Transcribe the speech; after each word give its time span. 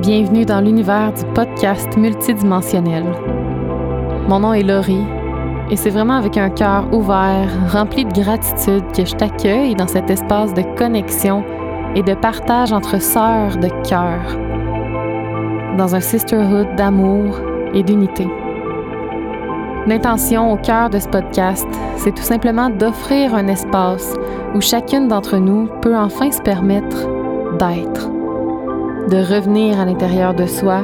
Bienvenue 0.00 0.44
dans 0.44 0.60
l'univers 0.60 1.12
du 1.12 1.24
podcast 1.34 1.96
multidimensionnel. 1.96 3.04
Mon 4.28 4.40
nom 4.40 4.52
est 4.52 4.64
Laurie 4.64 5.04
et 5.70 5.76
c'est 5.76 5.90
vraiment 5.90 6.16
avec 6.16 6.36
un 6.36 6.50
cœur 6.50 6.92
ouvert, 6.92 7.48
rempli 7.70 8.04
de 8.04 8.12
gratitude 8.12 8.84
que 8.92 9.04
je 9.04 9.14
t'accueille 9.14 9.76
dans 9.76 9.86
cet 9.86 10.10
espace 10.10 10.52
de 10.52 10.62
connexion 10.76 11.44
et 11.94 12.02
de 12.02 12.14
partage 12.14 12.72
entre 12.72 13.00
sœurs 13.00 13.56
de 13.56 13.68
cœur, 13.88 14.36
dans 15.78 15.94
un 15.94 16.00
sisterhood 16.00 16.74
d'amour 16.76 17.38
et 17.72 17.84
d'unité. 17.84 18.26
L'intention 19.86 20.52
au 20.52 20.56
cœur 20.56 20.90
de 20.90 20.98
ce 20.98 21.08
podcast, 21.08 21.68
c'est 21.98 22.14
tout 22.14 22.22
simplement 22.22 22.68
d'offrir 22.68 23.32
un 23.34 23.46
espace 23.46 24.12
où 24.56 24.60
chacune 24.60 25.06
d'entre 25.06 25.36
nous 25.36 25.68
peut 25.82 25.96
enfin 25.96 26.32
se 26.32 26.42
permettre 26.42 27.08
d'être, 27.58 28.10
de 29.08 29.16
revenir 29.16 29.78
à 29.78 29.84
l'intérieur 29.84 30.34
de 30.34 30.46
soi 30.46 30.82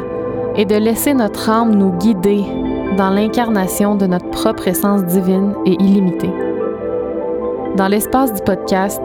et 0.56 0.64
de 0.64 0.74
laisser 0.74 1.14
notre 1.14 1.48
âme 1.48 1.74
nous 1.74 1.92
guider 1.92 2.44
dans 2.96 3.10
l'incarnation 3.10 3.94
de 3.94 4.06
notre 4.06 4.28
propre 4.30 4.68
essence 4.68 5.04
divine 5.04 5.54
et 5.64 5.74
illimitée. 5.80 6.32
Dans 7.76 7.88
l'espace 7.88 8.34
du 8.34 8.42
podcast, 8.42 9.00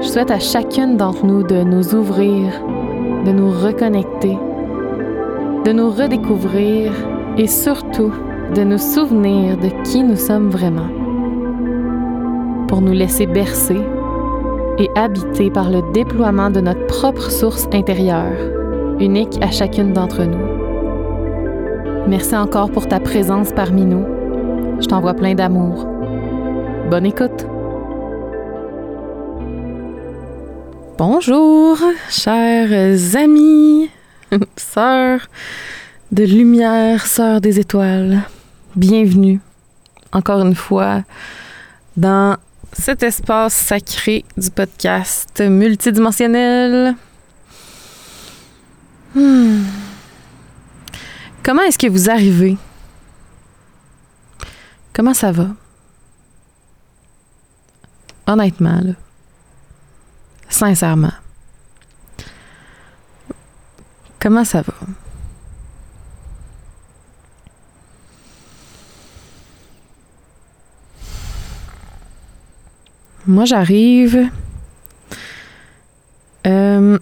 je 0.00 0.06
souhaite 0.06 0.30
à 0.30 0.38
chacune 0.38 0.96
d'entre 0.96 1.24
nous 1.24 1.42
de 1.42 1.62
nous 1.62 1.94
ouvrir, 1.94 2.52
de 3.24 3.32
nous 3.32 3.50
reconnecter, 3.50 4.38
de 5.64 5.72
nous 5.72 5.90
redécouvrir 5.90 6.92
et 7.38 7.46
surtout 7.46 8.12
de 8.54 8.62
nous 8.62 8.78
souvenir 8.78 9.56
de 9.56 9.68
qui 9.82 10.02
nous 10.04 10.16
sommes 10.16 10.50
vraiment, 10.50 10.88
pour 12.68 12.80
nous 12.80 12.92
laisser 12.92 13.26
bercer 13.26 13.80
et 14.78 14.90
habiter 14.94 15.50
par 15.50 15.70
le 15.70 15.82
déploiement 15.92 16.50
de 16.50 16.60
notre 16.60 16.86
propre 16.86 17.30
source 17.30 17.66
intérieure, 17.72 18.36
unique 19.00 19.38
à 19.42 19.50
chacune 19.50 19.92
d'entre 19.92 20.24
nous. 20.24 22.08
Merci 22.08 22.36
encore 22.36 22.70
pour 22.70 22.86
ta 22.86 23.00
présence 23.00 23.52
parmi 23.52 23.84
nous. 23.84 24.04
Je 24.80 24.86
t'envoie 24.86 25.14
plein 25.14 25.34
d'amour. 25.34 25.86
Bonne 26.90 27.06
écoute. 27.06 27.46
Bonjour, 30.98 31.78
chers 32.08 33.16
amis, 33.16 33.90
sœurs 34.56 35.26
de 36.12 36.24
lumière, 36.24 37.06
sœurs 37.06 37.40
des 37.40 37.58
étoiles. 37.58 38.22
Bienvenue 38.76 39.40
encore 40.12 40.40
une 40.40 40.54
fois 40.54 41.02
dans 41.96 42.36
cet 42.72 43.02
espace 43.02 43.54
sacré 43.54 44.24
du 44.36 44.50
podcast 44.50 45.40
multidimensionnel. 45.40 46.94
Hmm. 49.14 49.64
Comment 51.42 51.62
est-ce 51.62 51.78
que 51.78 51.86
vous 51.86 52.10
arrivez? 52.10 52.56
Comment 54.92 55.14
ça 55.14 55.32
va? 55.32 55.48
Honnêtement, 58.26 58.80
là. 58.82 58.92
Sincèrement. 60.48 61.12
Comment 64.18 64.44
ça 64.44 64.62
va? 64.62 64.74
Moi, 73.26 73.44
j'arrive 73.44 74.30
euh, 76.46 76.98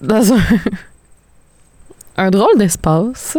dans 0.00 0.22
un, 2.16 2.30
drôle 2.30 2.56
d'espace 2.56 3.36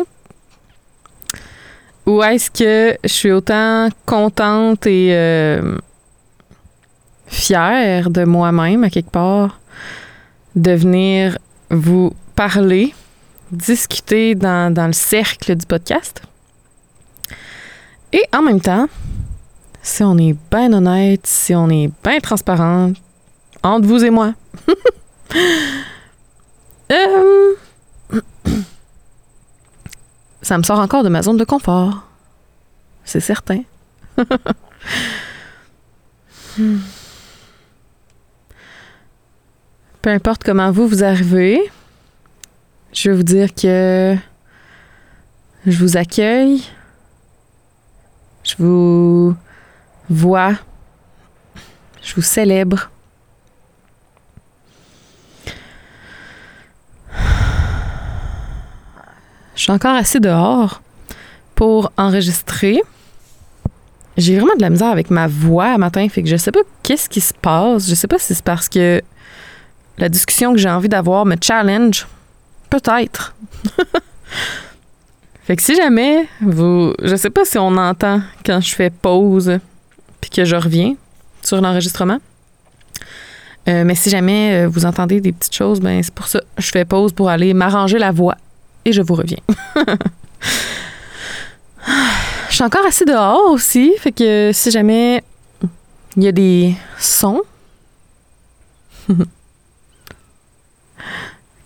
où 2.05 2.21
est-ce 2.21 2.51
que 2.51 2.97
je 3.03 3.09
suis 3.09 3.31
autant 3.31 3.89
contente 4.05 4.85
et 4.85 5.09
euh, 5.11 5.75
fière 7.25 8.11
de 8.11 8.25
moi-même, 8.25 8.83
à 8.83 8.91
quelque 8.91 9.09
part, 9.09 9.59
de 10.55 10.71
venir 10.73 11.39
vous 11.71 12.13
parler, 12.35 12.93
discuter 13.51 14.35
dans 14.35 14.85
le 14.85 14.93
cercle 14.93 15.55
du 15.55 15.65
podcast. 15.65 16.21
Et 18.13 18.23
en 18.33 18.43
même 18.43 18.61
temps, 18.61 18.87
si 19.87 20.03
on 20.03 20.17
est 20.17 20.35
bien 20.51 20.73
honnête, 20.73 21.25
si 21.25 21.55
on 21.55 21.69
est 21.69 21.89
bien 22.03 22.19
transparent, 22.19 22.91
entre 23.63 23.87
vous 23.87 24.03
et 24.03 24.09
moi. 24.09 24.33
Euh, 26.89 27.53
ça 30.41 30.57
me 30.57 30.63
sort 30.63 30.79
encore 30.79 31.03
de 31.03 31.09
ma 31.09 31.21
zone 31.21 31.35
de 31.35 31.43
confort. 31.43 32.07
C'est 33.03 33.19
certain. 33.19 33.63
Peu 36.55 36.79
importe 40.05 40.45
comment 40.45 40.71
vous 40.71 40.87
vous 40.87 41.03
arrivez, 41.03 41.59
je 42.93 43.09
veux 43.09 43.17
vous 43.17 43.23
dire 43.23 43.53
que 43.53 44.15
je 45.65 45.77
vous 45.77 45.97
accueille. 45.97 46.63
Je 48.43 48.55
vous 48.59 49.35
vois, 50.09 50.53
je 52.01 52.15
vous 52.15 52.21
célèbre. 52.21 52.89
Je 59.55 59.63
suis 59.63 59.71
encore 59.71 59.95
assez 59.95 60.19
dehors 60.19 60.81
pour 61.55 61.91
enregistrer. 61.97 62.81
J'ai 64.15 64.37
vraiment 64.37 64.55
de 64.55 64.61
la 64.61 64.69
misère 64.69 64.89
avec 64.89 65.09
ma 65.09 65.27
voix 65.27 65.73
à 65.73 65.77
matin, 65.77 66.07
fait 66.09 66.23
que 66.23 66.29
je 66.29 66.37
sais 66.37 66.51
pas 66.51 66.59
qu'est-ce 66.83 67.09
qui 67.09 67.21
se 67.21 67.33
passe. 67.33 67.89
Je 67.89 67.95
sais 67.95 68.07
pas 68.07 68.19
si 68.19 68.35
c'est 68.35 68.43
parce 68.43 68.69
que 68.69 69.01
la 69.97 70.09
discussion 70.09 70.53
que 70.53 70.59
j'ai 70.59 70.69
envie 70.69 70.89
d'avoir 70.89 71.25
me 71.25 71.35
challenge. 71.41 72.07
Peut-être. 72.69 73.35
fait 75.43 75.55
que 75.55 75.63
si 75.63 75.75
jamais 75.75 76.27
vous. 76.41 76.93
Je 77.01 77.15
sais 77.15 77.29
pas 77.29 77.45
si 77.45 77.57
on 77.57 77.75
entend 77.77 78.21
quand 78.45 78.61
je 78.61 78.75
fais 78.75 78.89
pause 78.89 79.59
que 80.29 80.45
je 80.45 80.55
reviens 80.55 80.95
sur 81.43 81.61
l'enregistrement. 81.61 82.19
Euh, 83.67 83.83
mais 83.83 83.95
si 83.95 84.09
jamais 84.09 84.63
euh, 84.63 84.67
vous 84.67 84.85
entendez 84.85 85.19
des 85.19 85.33
petites 85.33 85.55
choses, 85.55 85.81
ben 85.81 86.01
c'est 86.01 86.13
pour 86.13 86.27
ça. 86.27 86.41
Je 86.57 86.67
fais 86.69 86.85
pause 86.85 87.11
pour 87.11 87.29
aller 87.29 87.53
m'arranger 87.53 87.99
la 87.99 88.11
voix 88.11 88.37
et 88.85 88.93
je 88.93 89.01
vous 89.01 89.15
reviens. 89.15 89.39
je 92.49 92.55
suis 92.55 92.63
encore 92.63 92.85
assez 92.85 93.03
dehors 93.03 93.51
aussi, 93.51 93.93
fait 93.99 94.13
que 94.13 94.51
si 94.53 94.71
jamais 94.71 95.21
il 96.15 96.23
y 96.23 96.27
a 96.27 96.31
des 96.31 96.75
sons, 96.97 97.41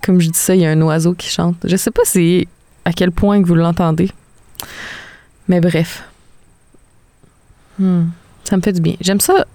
comme 0.02 0.20
je 0.20 0.30
dis 0.30 0.40
ça, 0.40 0.56
il 0.56 0.62
y 0.62 0.66
a 0.66 0.72
un 0.72 0.82
oiseau 0.82 1.14
qui 1.14 1.30
chante. 1.30 1.58
Je 1.64 1.76
sais 1.76 1.92
pas 1.92 2.02
si 2.04 2.48
à 2.84 2.94
quel 2.94 3.12
point 3.12 3.40
que 3.44 3.48
vous 3.48 3.54
l'entendez, 3.54 4.10
mais 5.48 5.62
bref. 5.62 6.04
Hmm. 7.78 8.06
Ça 8.52 8.58
me 8.58 8.62
fait 8.62 8.74
du 8.74 8.82
bien. 8.82 8.96
J'aime 9.00 9.22
ça. 9.22 9.46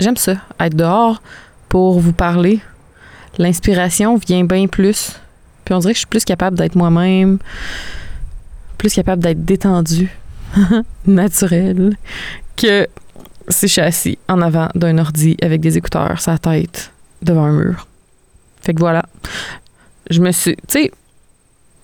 J'aime 0.00 0.16
ça, 0.16 0.34
être 0.58 0.74
dehors 0.74 1.22
pour 1.68 2.00
vous 2.00 2.12
parler. 2.12 2.58
L'inspiration 3.38 4.16
vient 4.16 4.42
bien 4.42 4.66
plus. 4.66 5.20
Puis 5.64 5.72
on 5.72 5.78
dirait 5.78 5.92
que 5.92 5.98
je 5.98 6.00
suis 6.00 6.08
plus 6.08 6.24
capable 6.24 6.58
d'être 6.58 6.74
moi-même, 6.74 7.38
plus 8.76 8.92
capable 8.92 9.22
d'être 9.22 9.44
détendue, 9.44 10.10
naturelle, 11.06 11.96
que 12.56 12.88
si 13.46 13.68
je 13.68 13.72
suis 13.74 13.80
assis 13.80 14.18
en 14.28 14.42
avant 14.42 14.68
d'un 14.74 14.98
ordi 14.98 15.36
avec 15.40 15.60
des 15.60 15.78
écouteurs, 15.78 16.20
sa 16.20 16.38
tête 16.38 16.90
devant 17.22 17.44
un 17.44 17.52
mur. 17.52 17.86
Fait 18.62 18.74
que 18.74 18.80
voilà. 18.80 19.04
Je 20.10 20.20
me 20.20 20.32
suis. 20.32 20.56
Tu 20.56 20.62
sais. 20.70 20.92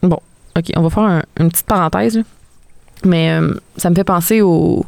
Bon, 0.03 0.19
OK, 0.57 0.65
on 0.75 0.83
va 0.83 0.91
faire 0.91 1.23
une 1.39 1.49
petite 1.49 1.67
parenthèse. 1.67 2.21
Mais 3.05 3.31
euh, 3.31 3.55
ça 3.77 3.89
me 3.89 3.95
fait 3.95 4.03
penser 4.03 4.41
au 4.41 4.85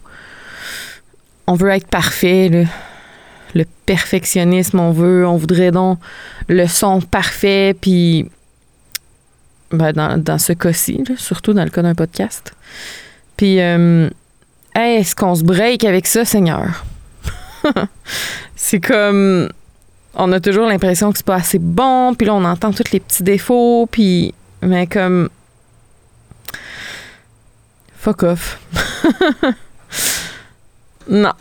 on 1.51 1.55
veut 1.55 1.71
être 1.71 1.89
parfait, 1.89 2.69
le 3.55 3.65
perfectionnisme, 3.85 4.79
on 4.79 4.93
veut, 4.93 5.27
on 5.27 5.37
voudrait 5.37 5.73
donc 5.73 5.99
le 6.47 6.69
son 6.69 7.01
parfait, 7.01 7.75
puis 7.79 8.31
ben, 9.73 9.93
dans, 9.93 10.39
ce 10.39 10.53
cas-ci, 10.53 11.03
surtout 11.17 11.53
dans 11.53 11.65
le 11.65 11.71
cas 11.71 11.83
d'un 11.83 11.97
podcast. 11.97 12.55
Puis, 13.37 13.61
euh, 13.61 14.09
est-ce 14.77 15.17
qu'on 15.17 15.35
se 15.35 15.43
break 15.43 15.83
avec 15.83 16.07
ça, 16.07 16.25
Seigneur? 16.25 16.85
c'est 18.55 18.79
comme, 18.79 19.49
on 20.15 20.31
a 20.31 20.39
toujours 20.39 20.69
l'impression 20.69 21.11
que 21.11 21.19
c'est 21.19 21.27
pas 21.27 21.35
assez 21.35 21.59
bon, 21.59 22.15
puis 22.15 22.29
là, 22.29 22.35
on 22.35 22.45
entend 22.45 22.71
tous 22.71 22.93
les 22.93 23.01
petits 23.01 23.25
défauts, 23.25 23.89
puis, 23.91 24.35
mais 24.63 24.87
comme, 24.87 25.29
fuck 27.97 28.23
off. 28.23 28.61
Non. 31.09 31.33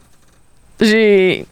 J'ai. 0.79 1.45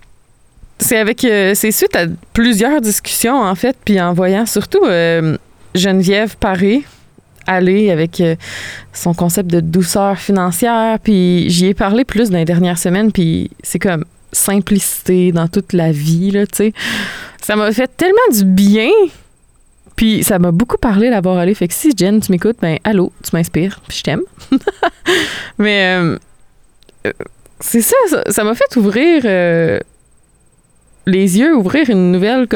C'est 0.80 0.98
avec. 0.98 1.24
Euh, 1.24 1.54
c'est 1.56 1.71
suite 1.71 1.95
à 1.95 2.06
plusieurs 2.33 2.81
discussions, 2.81 3.36
en 3.42 3.56
fait, 3.56 3.75
puis 3.83 4.00
en 4.00 4.13
voyant 4.13 4.45
surtout. 4.45 4.86
Euh, 4.86 5.38
Geneviève 5.75 6.38
Paré 6.38 6.83
aller 7.48 7.92
avec 7.92 8.19
euh, 8.19 8.36
son 8.94 9.13
concept 9.13 9.50
de 9.50 9.59
douceur 9.59 10.18
financière. 10.18 11.00
Puis 11.00 11.50
j'y 11.50 11.68
ai 11.68 11.74
parlé 11.74 12.04
plus 12.04 12.30
dans 12.30 12.38
les 12.38 12.45
dernières 12.45 12.77
semaines. 12.77 13.12
Puis 13.12 13.50
c'est 13.63 13.80
comme 13.80 14.06
simplicité 14.33 15.31
dans 15.31 15.48
toute 15.48 15.74
la 15.74 15.92
vie, 15.92 16.31
là, 16.31 16.45
tu 16.45 16.56
sais. 16.56 16.74
Ça 17.42 17.56
m'a 17.56 17.71
fait 17.71 17.89
tellement 17.95 18.18
du 18.31 18.44
bien. 18.44 18.89
Puis 19.95 20.24
ça 20.24 20.38
m'a 20.38 20.51
beaucoup 20.51 20.77
parlé 20.77 21.09
d'avoir 21.09 21.38
allé. 21.38 21.54
Fait 21.56 21.68
que 21.68 21.74
si 21.74 21.92
Jen, 21.95 22.19
tu 22.19 22.31
m'écoutes, 22.31 22.57
ben 22.62 22.77
allô, 22.83 23.12
tu 23.24 23.36
m'inspires, 23.36 23.80
puis 23.88 23.98
je 23.98 24.04
t'aime. 24.04 24.21
Mais 25.57 25.98
c'est 27.59 27.81
ça, 27.81 27.95
ça 28.30 28.44
m'a 28.44 28.56
fait 28.56 28.75
ouvrir 28.77 29.24
les 31.06 31.39
yeux, 31.39 31.56
ouvrir 31.56 31.89
une 31.89 32.12
nouvelle 32.12 32.48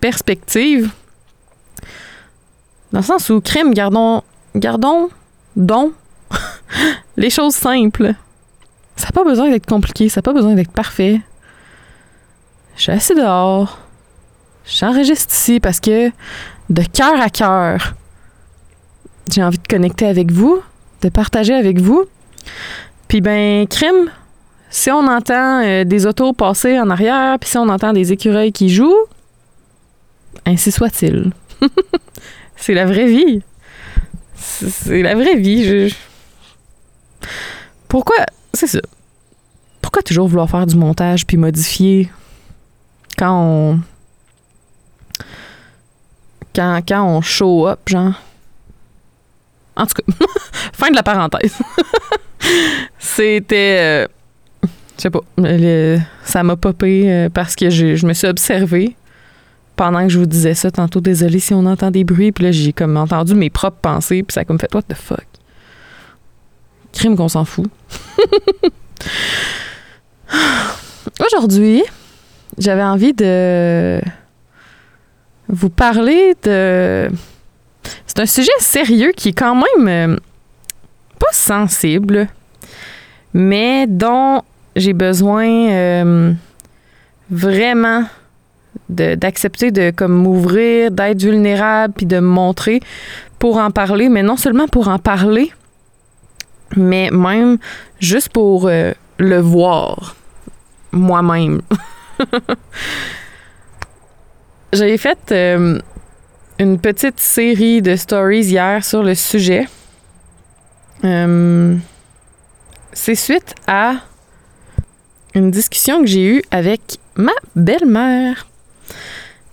perspective 0.00 0.90
dans 2.92 3.00
le 3.00 3.04
sens 3.04 3.30
où, 3.30 3.40
crime, 3.40 3.72
gardons, 3.72 4.22
gardons, 4.54 5.10
don, 5.56 5.92
les 7.16 7.30
choses 7.30 7.54
simples. 7.54 8.14
Ça 8.96 9.06
n'a 9.06 9.12
pas 9.12 9.24
besoin 9.24 9.48
d'être 9.48 9.66
compliqué, 9.66 10.08
ça 10.08 10.18
n'a 10.18 10.22
pas 10.22 10.32
besoin 10.32 10.54
d'être 10.54 10.72
parfait. 10.72 11.20
Je 12.76 12.82
suis 12.82 12.92
assis 12.92 13.14
dehors. 13.14 13.78
J'enregistre 14.66 15.32
ici 15.34 15.60
parce 15.60 15.80
que, 15.80 16.10
de 16.68 16.82
cœur 16.82 17.20
à 17.20 17.30
cœur, 17.30 17.94
j'ai 19.30 19.42
envie 19.42 19.58
de 19.58 19.66
connecter 19.66 20.06
avec 20.06 20.32
vous, 20.32 20.60
de 21.02 21.08
partager 21.08 21.54
avec 21.54 21.80
vous. 21.80 22.04
Puis 23.10 23.20
ben, 23.20 23.66
crime, 23.66 24.08
si 24.70 24.88
on 24.88 25.04
entend 25.08 25.64
euh, 25.64 25.82
des 25.82 26.06
autos 26.06 26.32
passer 26.32 26.78
en 26.78 26.90
arrière, 26.90 27.40
puis 27.40 27.50
si 27.50 27.58
on 27.58 27.68
entend 27.68 27.92
des 27.92 28.12
écureuils 28.12 28.52
qui 28.52 28.68
jouent, 28.68 29.04
ainsi 30.46 30.70
soit-il. 30.70 31.32
C'est 32.56 32.72
la 32.72 32.86
vraie 32.86 33.06
vie. 33.06 33.42
C'est 34.36 35.02
la 35.02 35.16
vraie 35.16 35.34
vie. 35.34 35.92
Pourquoi. 37.88 38.14
C'est 38.54 38.68
ça. 38.68 38.78
Pourquoi 39.82 40.02
toujours 40.02 40.28
vouloir 40.28 40.48
faire 40.48 40.66
du 40.66 40.76
montage 40.76 41.26
puis 41.26 41.36
modifier 41.36 42.12
quand 43.18 43.42
on. 43.42 43.80
Quand, 46.54 46.80
quand 46.86 47.04
on 47.04 47.20
show 47.22 47.66
up, 47.66 47.80
genre? 47.88 48.14
En 49.74 49.86
tout 49.86 49.94
cas, 49.94 50.26
fin 50.72 50.90
de 50.90 50.94
la 50.94 51.02
parenthèse. 51.02 51.58
C'était. 52.98 53.78
Euh, 53.80 54.06
je 54.96 55.02
sais 55.02 55.10
pas. 55.10 55.20
ça 56.24 56.42
m'a 56.42 56.56
popé 56.56 57.10
euh, 57.10 57.28
parce 57.28 57.56
que 57.56 57.70
je 57.70 58.06
me 58.06 58.12
suis 58.12 58.26
observée 58.26 58.96
pendant 59.80 60.02
que 60.02 60.10
je 60.10 60.18
vous 60.18 60.26
disais 60.26 60.52
ça 60.52 60.70
tantôt, 60.70 61.00
désolé 61.00 61.38
si 61.38 61.54
on 61.54 61.64
entend 61.64 61.90
des 61.90 62.04
bruits, 62.04 62.32
puis 62.32 62.44
là, 62.44 62.52
j'ai 62.52 62.74
comme 62.74 62.98
entendu 62.98 63.34
mes 63.34 63.48
propres 63.48 63.78
pensées, 63.80 64.22
puis 64.22 64.34
ça 64.34 64.42
a 64.42 64.44
comme 64.44 64.58
fait, 64.58 64.74
what 64.74 64.82
the 64.82 64.94
fuck? 64.94 65.24
Crime 66.92 67.16
qu'on 67.16 67.30
s'en 67.30 67.46
fout. 67.46 67.64
Aujourd'hui, 71.26 71.82
j'avais 72.58 72.82
envie 72.82 73.14
de 73.14 74.02
vous 75.48 75.70
parler 75.70 76.34
de. 76.42 77.08
C'est 78.06 78.20
un 78.20 78.26
sujet 78.26 78.52
sérieux 78.58 79.12
qui 79.16 79.30
est 79.30 79.32
quand 79.32 79.54
même 79.54 79.88
euh, 79.88 80.16
pas 81.20 81.32
sensible, 81.32 82.26
mais 83.32 83.86
dont 83.86 84.42
j'ai 84.74 84.92
besoin 84.92 85.46
euh, 85.70 86.32
vraiment 87.30 88.04
d'accepter 88.88 89.70
de, 89.70 89.90
comme 89.90 90.14
m'ouvrir, 90.14 90.90
d'être 90.90 91.22
vulnérable, 91.22 91.94
puis 91.96 92.06
de 92.06 92.16
me 92.16 92.26
montrer 92.26 92.80
pour 93.38 93.58
en 93.58 93.70
parler, 93.70 94.08
mais 94.08 94.22
non 94.22 94.36
seulement 94.36 94.66
pour 94.66 94.88
en 94.88 94.98
parler, 94.98 95.52
mais 96.76 97.10
même 97.10 97.58
juste 98.00 98.30
pour 98.30 98.66
euh, 98.66 98.92
le 99.18 99.38
voir 99.38 100.16
moi-même. 100.92 101.62
J'avais 104.72 104.98
fait 104.98 105.18
euh, 105.32 105.78
une 106.58 106.78
petite 106.78 107.18
série 107.18 107.82
de 107.82 107.96
stories 107.96 108.44
hier 108.44 108.84
sur 108.84 109.02
le 109.02 109.14
sujet. 109.14 109.66
Euh, 111.04 111.76
c'est 112.92 113.14
suite 113.14 113.54
à 113.66 113.94
une 115.34 115.50
discussion 115.50 116.00
que 116.00 116.06
j'ai 116.06 116.36
eue 116.36 116.42
avec 116.50 116.98
ma 117.14 117.32
belle-mère 117.56 118.46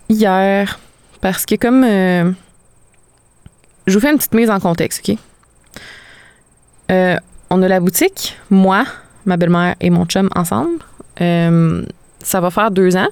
hier 0.08 0.78
parce 1.20 1.46
que 1.46 1.54
comme 1.54 1.84
euh, 1.84 2.30
je 3.86 3.94
vous 3.94 4.00
fais 4.00 4.10
une 4.10 4.18
petite 4.18 4.34
mise 4.34 4.50
en 4.50 4.60
contexte, 4.60 5.08
OK? 5.08 5.16
Euh, 6.90 7.16
on 7.50 7.62
a 7.62 7.68
la 7.68 7.80
boutique, 7.80 8.36
moi, 8.50 8.84
ma 9.24 9.36
belle-mère 9.36 9.76
et 9.80 9.90
mon 9.90 10.04
chum 10.04 10.28
ensemble. 10.34 10.78
Ça 12.20 12.40
va 12.40 12.50
faire 12.50 12.70
deux 12.70 12.96
ans. 12.96 13.08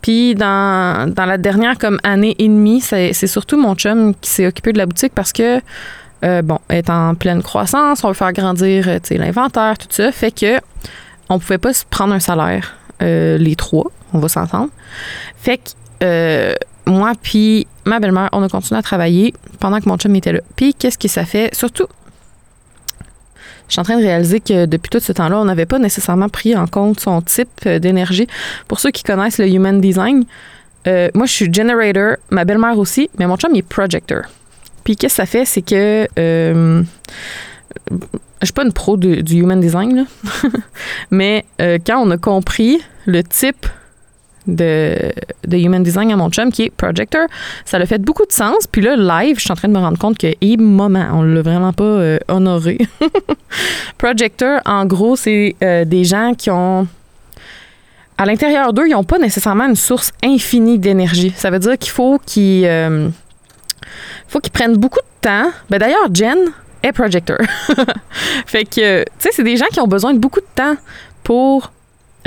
Puis 0.00 0.34
dans, 0.34 1.12
dans, 1.12 1.24
la 1.24 1.38
dernière 1.38 1.78
comme 1.78 1.98
année 2.02 2.34
et 2.38 2.48
demie, 2.48 2.80
c'est 2.80 3.12
surtout 3.26 3.56
mon 3.60 3.74
chum 3.74 4.14
qui 4.14 4.30
s'est 4.30 4.46
occupé 4.46 4.72
de 4.72 4.78
la 4.78 4.86
boutique 4.86 5.12
parce 5.14 5.32
que 5.32 5.60
bon, 6.22 6.58
elle 6.68 6.78
est 6.78 6.90
en 6.90 7.14
pleine 7.14 7.42
croissance, 7.42 8.04
on 8.04 8.08
veut 8.08 8.14
faire 8.14 8.32
grandir 8.32 8.88
l'inventaire, 9.10 9.78
tout 9.78 9.88
ça. 9.90 10.10
Fait 10.12 10.30
que 10.30 10.60
on 11.28 11.38
pouvait 11.38 11.58
pas 11.58 11.72
prendre 11.90 12.14
un 12.14 12.20
salaire, 12.20 12.76
les 13.00 13.54
trois, 13.56 13.90
on 14.12 14.18
va 14.18 14.28
s'entendre. 14.28 14.70
Fait 15.36 15.58
que 15.58 15.70
euh, 16.02 16.54
moi 16.86 17.12
puis 17.20 17.66
ma 17.84 18.00
belle-mère, 18.00 18.28
on 18.32 18.42
a 18.42 18.48
continué 18.48 18.78
à 18.78 18.82
travailler 18.82 19.34
pendant 19.60 19.80
que 19.80 19.88
mon 19.88 19.96
chum 19.96 20.14
était 20.14 20.32
là. 20.32 20.40
Puis 20.56 20.74
qu'est-ce 20.74 20.98
que 20.98 21.08
ça 21.08 21.24
fait? 21.24 21.54
Surtout, 21.54 21.86
je 23.68 23.72
suis 23.72 23.80
en 23.80 23.84
train 23.84 23.96
de 23.96 24.02
réaliser 24.02 24.40
que 24.40 24.66
depuis 24.66 24.90
tout 24.90 25.00
ce 25.00 25.12
temps-là, 25.12 25.38
on 25.38 25.44
n'avait 25.44 25.66
pas 25.66 25.78
nécessairement 25.78 26.28
pris 26.28 26.56
en 26.56 26.66
compte 26.66 27.00
son 27.00 27.20
type 27.22 27.48
euh, 27.66 27.78
d'énergie. 27.78 28.26
Pour 28.68 28.80
ceux 28.80 28.90
qui 28.90 29.02
connaissent 29.02 29.38
le 29.38 29.48
Human 29.48 29.80
Design, 29.80 30.24
euh, 30.86 31.08
moi, 31.14 31.26
je 31.26 31.32
suis 31.32 31.52
generator, 31.52 32.16
ma 32.30 32.44
belle-mère 32.44 32.78
aussi, 32.78 33.10
mais 33.18 33.26
mon 33.26 33.36
chum, 33.36 33.54
est 33.56 33.62
projector. 33.62 34.22
Puis 34.86 34.94
qu'est-ce 34.96 35.16
que 35.16 35.22
ça 35.22 35.26
fait? 35.26 35.44
C'est 35.44 35.62
que... 35.62 36.06
je 36.16 36.84
suis 38.44 38.52
pas 38.52 38.64
une 38.64 38.72
pro 38.72 38.96
du 38.96 39.34
Human 39.34 39.60
Design, 39.60 40.06
mais 41.10 41.44
quand 41.58 41.98
on 41.98 42.10
a 42.12 42.16
compris 42.16 42.80
le 43.04 43.24
type 43.24 43.66
de, 44.46 45.12
de, 45.46 45.56
Human 45.56 45.82
Design 45.82 46.10
à 46.12 46.16
mon 46.16 46.30
chum 46.30 46.52
qui 46.52 46.64
est 46.64 46.70
Projector. 46.70 47.26
Ça 47.64 47.78
a 47.78 47.86
fait 47.86 47.98
beaucoup 47.98 48.24
de 48.26 48.32
sens. 48.32 48.66
Puis 48.70 48.82
là, 48.82 48.96
live, 48.96 49.36
je 49.38 49.42
suis 49.42 49.52
en 49.52 49.56
train 49.56 49.68
de 49.68 49.72
me 49.72 49.78
rendre 49.78 49.98
compte 49.98 50.18
que, 50.18 50.28
et 50.40 50.56
moment, 50.56 51.06
on 51.12 51.22
l'a 51.22 51.42
vraiment 51.42 51.72
pas 51.72 51.84
euh, 51.84 52.18
honoré. 52.28 52.78
Projector, 53.98 54.60
en 54.64 54.86
gros, 54.86 55.16
c'est 55.16 55.56
euh, 55.62 55.84
des 55.84 56.04
gens 56.04 56.34
qui 56.36 56.50
ont. 56.50 56.86
À 58.18 58.24
l'intérieur 58.24 58.72
d'eux, 58.72 58.86
ils 58.86 58.92
n'ont 58.92 59.04
pas 59.04 59.18
nécessairement 59.18 59.66
une 59.66 59.76
source 59.76 60.12
infinie 60.24 60.78
d'énergie. 60.78 61.34
Ça 61.36 61.50
veut 61.50 61.58
dire 61.58 61.76
qu'il 61.76 61.92
faut 61.92 62.18
qu'ils. 62.24 62.66
Euh, 63.96 64.24
faut 64.28 64.40
qu'ils 64.40 64.52
prennent 64.52 64.76
beaucoup 64.76 65.00
de 65.00 65.28
temps. 65.28 65.50
Ben, 65.70 65.78
D'ailleurs, 65.78 66.08
Jen 66.12 66.38
est 66.82 66.92
projector. 66.92 67.38
fait 68.46 68.64
que, 68.64 69.02
tu 69.02 69.10
sais, 69.18 69.30
c'est 69.32 69.44
des 69.44 69.56
gens 69.56 69.66
qui 69.72 69.80
ont 69.80 69.88
besoin 69.88 70.14
de 70.14 70.18
beaucoup 70.18 70.40
de 70.40 70.46
temps 70.54 70.76
pour 71.22 71.72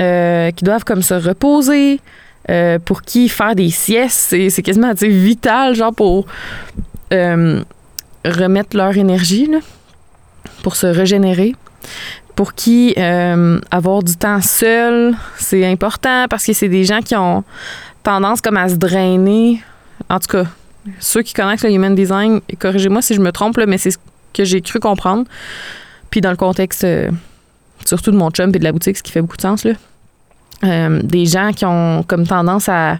euh, 0.00 0.50
qui 0.52 0.64
doivent 0.64 0.84
comme 0.84 1.02
se 1.02 1.12
reposer, 1.12 2.00
euh, 2.48 2.78
pour 2.78 3.02
qui 3.02 3.28
faire 3.28 3.54
des 3.54 3.68
siestes, 3.68 4.34
c'est 4.48 4.62
quasiment 4.62 4.92
vital, 4.94 5.74
genre 5.74 5.92
pour 5.92 6.24
euh, 7.12 7.62
remettre 8.24 8.78
leur 8.78 8.96
énergie, 8.96 9.50
pour 10.62 10.76
se 10.76 10.86
régénérer. 10.86 11.54
Pour 12.34 12.54
qui 12.54 12.94
avoir 12.96 14.02
du 14.02 14.16
temps 14.16 14.40
seul, 14.40 15.14
c'est 15.36 15.66
important 15.66 16.24
parce 16.30 16.46
que 16.46 16.54
c'est 16.54 16.68
des 16.68 16.84
gens 16.84 17.00
qui 17.00 17.14
ont 17.14 17.44
tendance 18.02 18.40
comme 18.40 18.56
à 18.56 18.70
se 18.70 18.76
drainer. 18.76 19.62
En 20.08 20.18
tout 20.18 20.28
cas, 20.28 20.44
ceux 20.98 21.22
qui 21.22 21.34
connaissent 21.34 21.62
le 21.62 21.70
human 21.70 21.94
design, 21.94 22.40
corrigez-moi 22.58 23.02
si 23.02 23.14
je 23.14 23.20
me 23.20 23.32
trompe, 23.32 23.58
mais 23.66 23.78
c'est 23.78 23.90
ce 23.90 23.98
que 24.32 24.44
j'ai 24.44 24.60
cru 24.60 24.80
comprendre. 24.80 25.24
Puis 26.10 26.20
dans 26.20 26.30
le 26.30 26.36
contexte 26.36 26.84
surtout 27.84 28.10
de 28.10 28.16
mon 28.16 28.30
chum 28.30 28.50
et 28.54 28.58
de 28.58 28.64
la 28.64 28.72
boutique, 28.72 28.96
ce 28.96 29.02
qui 29.02 29.12
fait 29.12 29.20
beaucoup 29.20 29.36
de 29.36 29.42
sens, 29.42 29.64
là. 29.64 29.72
Euh, 30.62 31.00
des 31.02 31.24
gens 31.24 31.52
qui 31.52 31.64
ont 31.64 32.04
comme 32.06 32.26
tendance 32.26 32.68
à, 32.68 32.98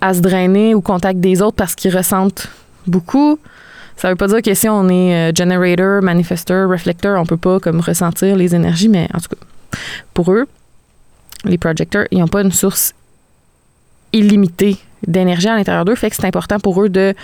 à 0.00 0.14
se 0.14 0.20
drainer 0.20 0.74
au 0.74 0.80
contact 0.80 1.20
des 1.20 1.42
autres 1.42 1.56
parce 1.56 1.74
qu'ils 1.74 1.94
ressentent 1.94 2.48
beaucoup. 2.86 3.38
Ça 3.96 4.08
veut 4.08 4.16
pas 4.16 4.28
dire 4.28 4.40
que 4.40 4.54
si 4.54 4.66
on 4.66 4.88
est 4.88 5.30
euh, 5.30 5.32
generator, 5.34 6.00
manifesteur, 6.02 6.70
reflecteur, 6.70 7.20
on 7.20 7.26
peut 7.26 7.36
pas 7.36 7.60
comme 7.60 7.80
ressentir 7.80 8.34
les 8.34 8.54
énergies, 8.54 8.88
mais 8.88 9.08
en 9.12 9.18
tout 9.18 9.28
cas, 9.28 9.78
pour 10.14 10.32
eux, 10.32 10.46
les 11.44 11.58
projecteurs, 11.58 12.06
ils 12.10 12.18
n'ont 12.18 12.28
pas 12.28 12.40
une 12.40 12.52
source 12.52 12.94
illimitée 14.14 14.78
d'énergie 15.06 15.48
à 15.48 15.56
l'intérieur 15.56 15.84
d'eux, 15.84 15.94
fait 15.94 16.10
que 16.10 16.16
c'est 16.16 16.26
important 16.26 16.58
pour 16.58 16.82
eux 16.82 16.88
de 16.88 17.14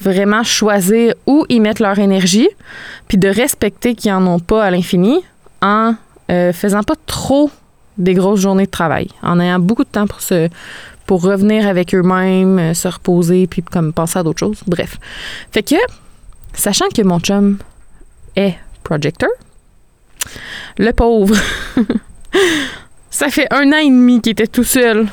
vraiment 0.00 0.42
choisir 0.42 1.14
où 1.26 1.46
ils 1.48 1.60
mettent 1.60 1.80
leur 1.80 1.98
énergie, 1.98 2.48
puis 3.08 3.18
de 3.18 3.28
respecter 3.28 3.94
qu'ils 3.94 4.12
en 4.12 4.26
ont 4.26 4.38
pas 4.38 4.64
à 4.64 4.70
l'infini 4.70 5.20
en 5.60 5.94
euh, 6.30 6.52
faisant 6.52 6.82
pas 6.82 6.94
trop 7.06 7.50
des 7.98 8.14
grosses 8.14 8.40
journées 8.40 8.66
de 8.66 8.70
travail, 8.70 9.08
en 9.22 9.38
ayant 9.40 9.58
beaucoup 9.58 9.84
de 9.84 9.88
temps 9.88 10.06
pour 10.06 10.20
se, 10.20 10.48
pour 11.06 11.22
revenir 11.22 11.66
avec 11.66 11.94
eux-mêmes, 11.94 12.58
euh, 12.58 12.74
se 12.74 12.88
reposer, 12.88 13.46
puis 13.46 13.62
comme 13.62 13.92
penser 13.92 14.18
à 14.18 14.22
d'autres 14.22 14.40
choses. 14.40 14.62
Bref. 14.66 14.98
Fait 15.50 15.62
que, 15.62 15.76
sachant 16.54 16.88
que 16.94 17.02
mon 17.02 17.20
chum 17.20 17.58
est 18.36 18.56
projector, 18.82 19.30
le 20.78 20.92
pauvre, 20.92 21.36
ça 23.10 23.28
fait 23.28 23.46
un 23.52 23.68
an 23.72 23.78
et 23.78 23.90
demi 23.90 24.20
qu'il 24.20 24.32
était 24.32 24.46
tout 24.46 24.64
seul 24.64 25.06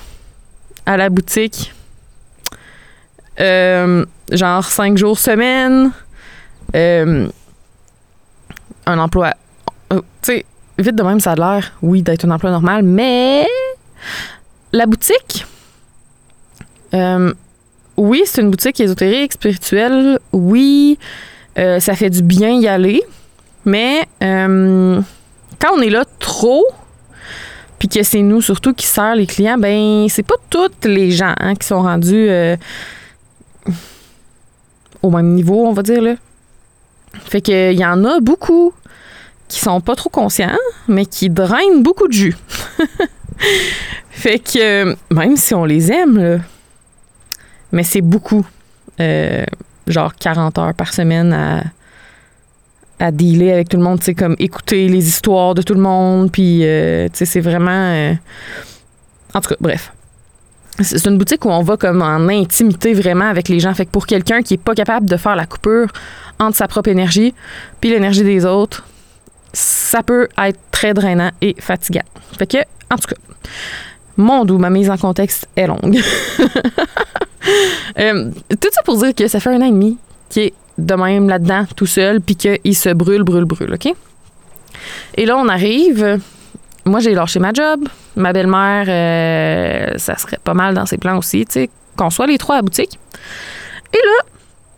à 0.85 0.97
la 0.97 1.09
boutique. 1.09 1.73
Euh, 3.39 4.05
genre 4.31 4.65
cinq 4.65 4.97
jours 4.97 5.17
semaine. 5.17 5.91
Euh, 6.75 7.27
un 8.85 8.99
emploi. 8.99 9.33
euh, 9.93 10.01
tu 10.21 10.33
sais, 10.33 10.45
vite 10.77 10.95
de 10.95 11.03
même, 11.03 11.19
ça 11.19 11.31
a 11.31 11.35
l'air, 11.35 11.73
oui, 11.81 12.01
d'être 12.01 12.25
un 12.25 12.31
emploi 12.31 12.51
normal, 12.51 12.83
mais 12.83 13.47
la 14.71 14.85
boutique, 14.85 15.45
euh, 16.93 17.33
oui, 17.97 18.23
c'est 18.25 18.41
une 18.41 18.49
boutique 18.49 18.79
ésotérique, 18.79 19.33
spirituelle. 19.33 20.19
Oui, 20.31 20.97
ça 21.55 21.93
fait 21.95 22.09
du 22.09 22.23
bien 22.23 22.51
y 22.51 22.67
aller. 22.67 23.03
Mais 23.65 24.07
quand 24.21 25.69
on 25.75 25.81
est 25.81 25.89
là 25.89 26.05
trop, 26.19 26.65
puis 27.77 27.89
que 27.89 28.01
c'est 28.03 28.21
nous 28.21 28.41
surtout 28.41 28.73
qui 28.73 28.85
sert 28.85 29.15
les 29.15 29.25
clients, 29.25 29.57
ben 29.57 30.07
c'est 30.07 30.23
pas 30.23 30.35
toutes 30.49 30.85
les 30.85 31.11
gens 31.11 31.33
hein, 31.37 31.55
qui 31.55 31.67
sont 31.67 31.81
rendus 31.81 32.29
au 35.01 35.09
même 35.09 35.33
niveau, 35.33 35.65
on 35.65 35.73
va 35.73 35.81
dire 35.83 36.01
là. 36.01 36.15
Fait 37.25 37.41
que 37.41 37.71
il 37.71 37.79
y 37.79 37.85
en 37.85 38.03
a 38.05 38.19
beaucoup 38.19 38.73
qui 39.47 39.59
sont 39.59 39.81
pas 39.81 39.95
trop 39.95 40.09
conscients, 40.09 40.57
mais 40.87 41.05
qui 41.05 41.29
drainent 41.29 41.81
beaucoup 41.81 42.07
de 42.07 42.13
jus. 42.13 42.35
fait 44.09 44.39
que 44.39 44.95
même 45.11 45.35
si 45.37 45.53
on 45.55 45.65
les 45.65 45.91
aime, 45.91 46.43
mais 47.71 47.83
c'est 47.83 48.01
beaucoup. 48.01 48.45
Euh, 48.99 49.45
genre 49.87 50.13
40 50.15 50.57
heures 50.59 50.73
par 50.75 50.93
semaine 50.93 51.33
à, 51.33 51.63
à 52.99 53.11
dealer 53.11 53.51
avec 53.53 53.69
tout 53.69 53.77
le 53.77 53.83
monde, 53.83 53.99
tu 53.99 54.05
sais, 54.05 54.13
comme 54.13 54.35
écouter 54.37 54.87
les 54.87 55.07
histoires 55.07 55.55
de 55.55 55.61
tout 55.61 55.73
le 55.73 55.79
monde, 55.81 56.31
puis, 56.31 56.63
euh, 56.65 57.07
c'est 57.13 57.39
vraiment... 57.39 57.71
euh, 57.71 58.13
En 59.33 59.41
tout 59.41 59.49
cas, 59.49 59.55
bref. 59.59 59.93
C'est 60.81 61.05
une 61.07 61.17
boutique 61.17 61.45
où 61.45 61.49
on 61.49 61.61
va 61.61 61.77
comme 61.77 62.01
en 62.01 62.27
intimité 62.29 62.93
vraiment 62.93 63.25
avec 63.25 63.49
les 63.49 63.59
gens. 63.59 63.73
Fait 63.73 63.85
que 63.85 63.91
pour 63.91 64.05
quelqu'un 64.05 64.41
qui 64.41 64.55
est 64.55 64.61
pas 64.63 64.75
capable 64.75 65.09
de 65.09 65.17
faire 65.17 65.35
la 65.35 65.45
coupure 65.45 65.87
entre 66.39 66.55
sa 66.55 66.67
propre 66.67 66.89
énergie 66.89 67.33
puis 67.81 67.89
l'énergie 67.89 68.23
des 68.23 68.45
autres, 68.45 68.85
ça 69.53 70.03
peut 70.03 70.27
être 70.37 70.59
très 70.71 70.93
drainant 70.93 71.31
et 71.41 71.55
fatigant. 71.59 72.03
Fait 72.37 72.47
que, 72.47 72.57
en 72.91 72.97
tout 72.97 73.07
cas, 73.07 73.15
mon 74.17 74.45
doux, 74.45 74.57
ma 74.57 74.69
mise 74.69 74.89
en 74.89 74.97
contexte 74.97 75.47
est 75.55 75.67
longue. 75.67 75.99
Euh, 77.97 78.29
tout 78.49 78.67
ça 78.71 78.83
pour 78.83 78.97
dire 79.01 79.15
que 79.15 79.27
ça 79.27 79.39
fait 79.39 79.49
un 79.49 79.61
an 79.61 79.65
et 79.65 79.71
demi 79.71 79.97
qu'il 80.29 80.43
est 80.43 80.53
de 80.77 80.93
même 80.93 81.29
là-dedans, 81.29 81.65
tout 81.75 81.85
seul, 81.85 82.19
puis 82.21 82.35
qu'il 82.35 82.75
se 82.75 82.89
brûle, 82.89 83.23
brûle, 83.23 83.45
brûle, 83.45 83.73
OK? 83.73 83.93
Et 85.15 85.25
là, 85.25 85.37
on 85.37 85.47
arrive. 85.47 86.19
Moi, 86.89 86.99
j'ai 86.99 87.13
lâché 87.13 87.39
ma 87.39 87.53
job. 87.53 87.87
Ma 88.15 88.33
belle-mère, 88.33 88.85
euh, 88.87 89.97
ça 89.97 90.17
serait 90.17 90.39
pas 90.43 90.53
mal 90.53 90.73
dans 90.73 90.85
ses 90.85 90.97
plans 90.97 91.17
aussi, 91.17 91.45
tu 91.45 91.53
sais, 91.53 91.69
qu'on 91.95 92.09
soit 92.09 92.27
les 92.27 92.37
trois 92.37 92.55
à 92.55 92.57
la 92.57 92.61
boutique. 92.63 92.99
Et 93.93 93.97
là, 93.97 94.25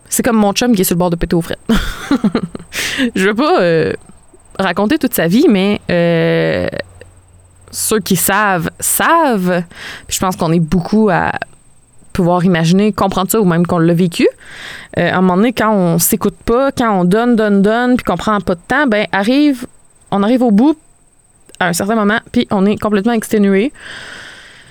c'est 0.08 0.22
comme 0.22 0.36
mon 0.36 0.52
chum 0.52 0.74
qui 0.74 0.82
est 0.82 0.84
sur 0.84 0.94
le 0.94 0.98
bord 0.98 1.10
de 1.10 1.16
péter 1.16 1.34
aux 1.34 1.40
frettes. 1.40 1.58
Je 3.14 3.26
veux 3.28 3.34
pas 3.34 3.62
euh, 3.62 3.92
raconter 4.58 4.98
toute 4.98 5.14
sa 5.14 5.26
vie, 5.26 5.46
mais 5.48 5.80
euh, 5.90 6.68
ceux 7.70 8.00
qui 8.00 8.16
savent, 8.16 8.70
savent. 8.78 9.64
Puis 10.06 10.16
je 10.16 10.20
pense 10.20 10.36
qu'on 10.36 10.52
est 10.52 10.60
beaucoup 10.60 11.08
à 11.10 11.32
pouvoir 12.12 12.44
imaginer, 12.44 12.92
comprendre 12.92 13.30
ça 13.30 13.40
ou 13.40 13.46
même 13.46 13.66
qu'on 13.66 13.78
l'a 13.78 13.94
vécu. 13.94 14.28
À 14.98 15.16
un 15.16 15.22
moment 15.22 15.36
donné, 15.36 15.54
quand 15.54 15.72
on 15.72 15.98
s'écoute 15.98 16.36
pas, 16.44 16.70
quand 16.72 16.92
on 17.00 17.04
donne, 17.04 17.36
donne, 17.36 17.62
donne, 17.62 17.96
puis 17.96 18.04
qu'on 18.04 18.18
prend 18.18 18.38
pas 18.40 18.54
de 18.54 18.60
temps, 18.68 18.86
ben 18.86 19.06
arrive, 19.12 19.66
on 20.10 20.22
arrive 20.22 20.42
au 20.42 20.50
bout 20.50 20.76
à 21.60 21.68
un 21.68 21.72
certain 21.72 21.94
moment, 21.94 22.18
puis 22.32 22.46
on 22.50 22.66
est 22.66 22.76
complètement 22.76 23.12
exténué. 23.12 23.72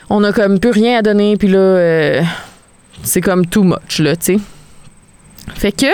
On 0.09 0.23
a 0.23 0.33
comme 0.33 0.59
plus 0.59 0.71
rien 0.71 0.99
à 0.99 1.01
donner, 1.01 1.37
puis 1.37 1.47
là, 1.47 1.59
euh, 1.59 2.21
c'est 3.03 3.21
comme 3.21 3.45
too 3.45 3.63
much, 3.63 3.99
là, 3.99 4.15
tu 4.15 4.35
sais. 4.35 4.39
Fait 5.55 5.71
que, 5.71 5.87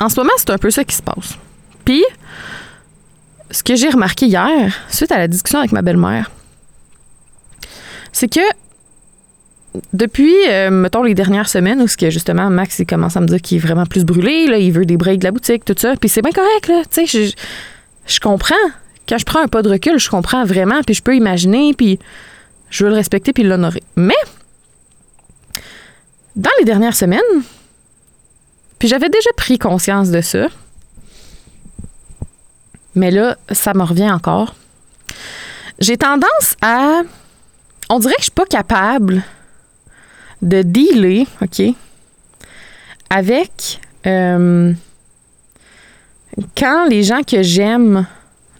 en 0.00 0.08
ce 0.08 0.20
moment, 0.20 0.32
c'est 0.36 0.50
un 0.50 0.58
peu 0.58 0.70
ça 0.70 0.84
qui 0.84 0.94
se 0.94 1.02
passe. 1.02 1.38
Puis, 1.84 2.04
ce 3.50 3.62
que 3.62 3.76
j'ai 3.76 3.88
remarqué 3.88 4.26
hier, 4.26 4.72
suite 4.88 5.12
à 5.12 5.18
la 5.18 5.28
discussion 5.28 5.60
avec 5.60 5.72
ma 5.72 5.82
belle-mère, 5.82 6.30
c'est 8.12 8.28
que 8.28 8.40
depuis, 9.92 10.34
euh, 10.48 10.70
mettons, 10.70 11.02
les 11.02 11.14
dernières 11.14 11.48
semaines, 11.48 11.80
où 11.82 11.86
que 11.86 12.10
justement, 12.10 12.48
Max, 12.50 12.78
il 12.78 12.86
commence 12.86 13.16
à 13.16 13.20
me 13.20 13.26
dire 13.26 13.40
qu'il 13.40 13.58
est 13.58 13.60
vraiment 13.60 13.86
plus 13.86 14.04
brûlé, 14.04 14.46
là, 14.46 14.58
il 14.58 14.72
veut 14.72 14.86
des 14.86 14.96
breaks 14.96 15.18
de 15.18 15.24
la 15.24 15.32
boutique, 15.32 15.64
tout 15.64 15.74
ça. 15.76 15.94
Puis 15.96 16.08
c'est 16.08 16.22
bien 16.22 16.32
correct, 16.32 16.68
là. 16.68 16.82
Tu 16.90 17.06
sais, 17.06 17.34
je 18.06 18.20
comprends. 18.20 18.54
Quand 19.08 19.18
je 19.18 19.24
prends 19.24 19.40
un 19.40 19.48
pas 19.48 19.62
de 19.62 19.70
recul, 19.70 19.98
je 19.98 20.08
comprends 20.08 20.44
vraiment, 20.44 20.82
puis 20.82 20.94
je 20.94 21.02
peux 21.02 21.14
imaginer, 21.14 21.74
puis 21.74 21.98
je 22.70 22.84
veux 22.84 22.90
le 22.90 22.96
respecter, 22.96 23.32
puis 23.32 23.42
l'honorer. 23.42 23.82
Mais, 23.96 24.14
dans 26.36 26.50
les 26.58 26.64
dernières 26.64 26.96
semaines, 26.96 27.20
puis 28.78 28.88
j'avais 28.88 29.08
déjà 29.08 29.30
pris 29.36 29.58
conscience 29.58 30.10
de 30.10 30.20
ça, 30.20 30.48
mais 32.94 33.10
là, 33.10 33.36
ça 33.50 33.74
me 33.74 33.82
revient 33.82 34.10
encore. 34.10 34.54
J'ai 35.78 35.96
tendance 35.96 36.56
à. 36.62 37.02
On 37.90 37.98
dirait 37.98 38.14
que 38.14 38.20
je 38.20 38.24
suis 38.24 38.30
pas 38.30 38.46
capable 38.46 39.22
de 40.42 40.62
dealer, 40.62 41.26
OK, 41.42 41.62
avec 43.10 43.80
euh, 44.06 44.72
quand 46.56 46.86
les 46.88 47.02
gens 47.02 47.22
que 47.22 47.42
j'aime 47.42 48.06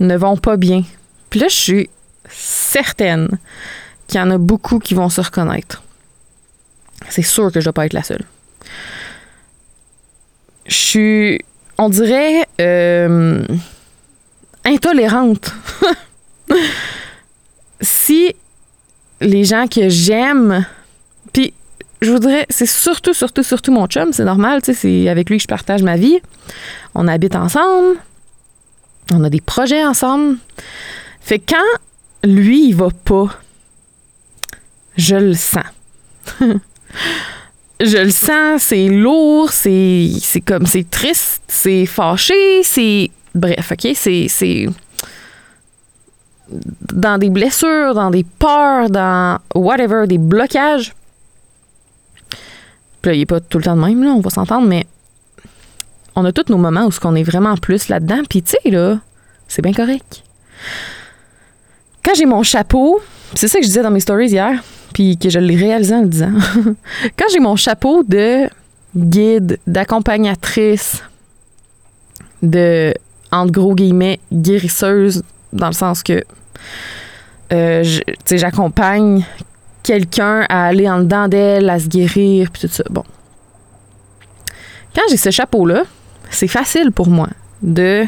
ne 0.01 0.17
vont 0.17 0.37
pas 0.37 0.57
bien. 0.57 0.83
Puis 1.31 1.41
là, 1.41 1.49
je 1.49 1.55
suis 1.55 1.91
certaine 2.29 3.39
qu'il 4.07 4.21
y 4.21 4.23
en 4.23 4.31
a 4.31 4.39
beaucoup 4.39 4.79
qui 4.79 4.95
vont 4.95 5.09
se 5.09 5.21
reconnaître. 5.21 5.83
C'est 7.09 7.23
sûr 7.23 7.53
que 7.53 7.61
je 7.61 7.65
dois 7.65 7.73
pas 7.73 7.87
être 7.87 7.93
la 7.93 8.03
seule. 8.03 8.25
Je 10.67 10.75
suis, 10.75 11.41
on 11.79 11.89
dirait, 11.89 12.47
euh, 12.61 13.45
intolérante. 14.65 15.53
si 17.81 18.35
les 19.21 19.45
gens 19.45 19.67
que 19.67 19.89
j'aime, 19.89 20.67
puis 21.33 21.53
je 22.01 22.11
voudrais, 22.11 22.47
c'est 22.51 22.67
surtout, 22.67 23.15
surtout, 23.15 23.43
surtout 23.43 23.73
mon 23.73 23.87
chum, 23.87 24.13
c'est 24.13 24.25
normal, 24.25 24.61
c'est 24.63 25.09
avec 25.09 25.31
lui 25.31 25.39
que 25.39 25.43
je 25.43 25.49
partage 25.49 25.83
ma 25.83 25.97
vie. 25.97 26.21
On 26.95 27.09
habite 27.09 27.35
ensemble, 27.35 27.97
on 29.13 29.25
a 29.25 29.31
des 29.31 29.41
projets 29.41 29.85
ensemble. 29.85 30.39
Fait 31.21 31.39
que 31.39 31.55
quand 31.55 32.29
lui, 32.29 32.69
il 32.69 32.75
va 32.75 32.89
pas, 32.91 33.29
je 34.97 35.17
le 35.17 35.35
sens. 35.35 35.65
je 37.81 37.99
le 37.99 38.11
sens, 38.11 38.63
c'est 38.63 38.89
lourd, 38.89 39.51
c'est, 39.51 40.11
c'est 40.21 40.41
comme, 40.41 40.67
c'est 40.67 40.89
triste, 40.89 41.43
c'est 41.49 41.87
fâché, 41.87 42.63
c'est. 42.63 43.11
Bref, 43.35 43.73
OK? 43.73 43.89
C'est. 43.95 44.29
c'est 44.29 44.69
dans 46.93 47.19
des 47.19 47.31
blessures, 47.31 47.95
dans 47.95 48.11
des 48.11 48.25
peurs, 48.25 48.91
dans 48.91 49.39
whatever, 49.55 50.07
des 50.07 50.19
blocages. 50.19 50.95
Puis 53.03 53.11
là, 53.11 53.15
il 53.15 53.21
est 53.23 53.27
pas 53.27 53.41
tout 53.41 53.59
le 53.59 53.65
temps 53.65 53.77
de 53.77 53.81
même, 53.81 54.03
là, 54.03 54.11
on 54.11 54.21
va 54.21 54.31
s'entendre, 54.31 54.67
mais 54.67 54.87
on 56.17 56.25
a 56.25 56.33
tous 56.33 56.51
nos 56.51 56.59
moments 56.59 56.87
où 56.87 56.93
ce 56.93 57.01
qu'on 57.01 57.15
est 57.15 57.23
vraiment 57.23 57.57
plus 57.57 57.89
là-dedans. 57.89 58.23
Puis 58.29 58.43
tu 58.43 58.53
sais, 58.53 58.71
là, 58.71 58.99
c'est 59.49 59.63
bien 59.63 59.73
correct. 59.73 60.23
Quand 62.05 62.15
j'ai 62.15 62.27
mon 62.27 62.43
chapeau, 62.43 63.01
c'est 63.35 63.49
ça 63.49 63.59
que 63.59 63.65
je 63.65 63.69
disais 63.69 63.83
dans 63.83 63.91
mes 63.91 64.01
stories 64.01 64.29
hier, 64.29 64.63
puis 64.93 65.17
que 65.17 65.29
je 65.29 65.39
l'ai 65.39 65.57
réalisé 65.57 65.95
en 65.95 66.03
le 66.03 66.09
disant. 66.09 66.33
Quand 67.19 67.27
j'ai 67.33 67.41
mon 67.41 67.57
chapeau 67.57 68.03
de 68.03 68.49
guide, 68.95 69.59
d'accompagnatrice, 69.67 71.03
de, 72.43 72.95
entre 73.33 73.53
gros 73.53 73.75
guillemets, 73.75 74.21
guérisseuse, 74.33 75.23
dans 75.53 75.69
le 75.69 75.73
sens 75.73 76.03
que 76.03 76.23
euh, 77.53 77.85
sais, 78.25 78.39
j'accompagne 78.39 79.25
quelqu'un 79.83 80.47
à 80.49 80.67
aller 80.67 80.89
en 80.89 81.01
dedans 81.01 81.29
d'elle, 81.29 81.69
à 81.71 81.79
se 81.79 81.89
guérir, 81.89 82.51
puis 82.51 82.63
tout 82.63 82.75
ça. 82.75 82.85
Bon. 82.91 83.05
Quand 84.95 85.03
j'ai 85.11 85.17
ce 85.17 85.31
chapeau-là, 85.31 85.85
c'est 86.31 86.49
facile 86.49 86.91
pour 86.93 87.09
moi 87.09 87.29
de 87.63 88.05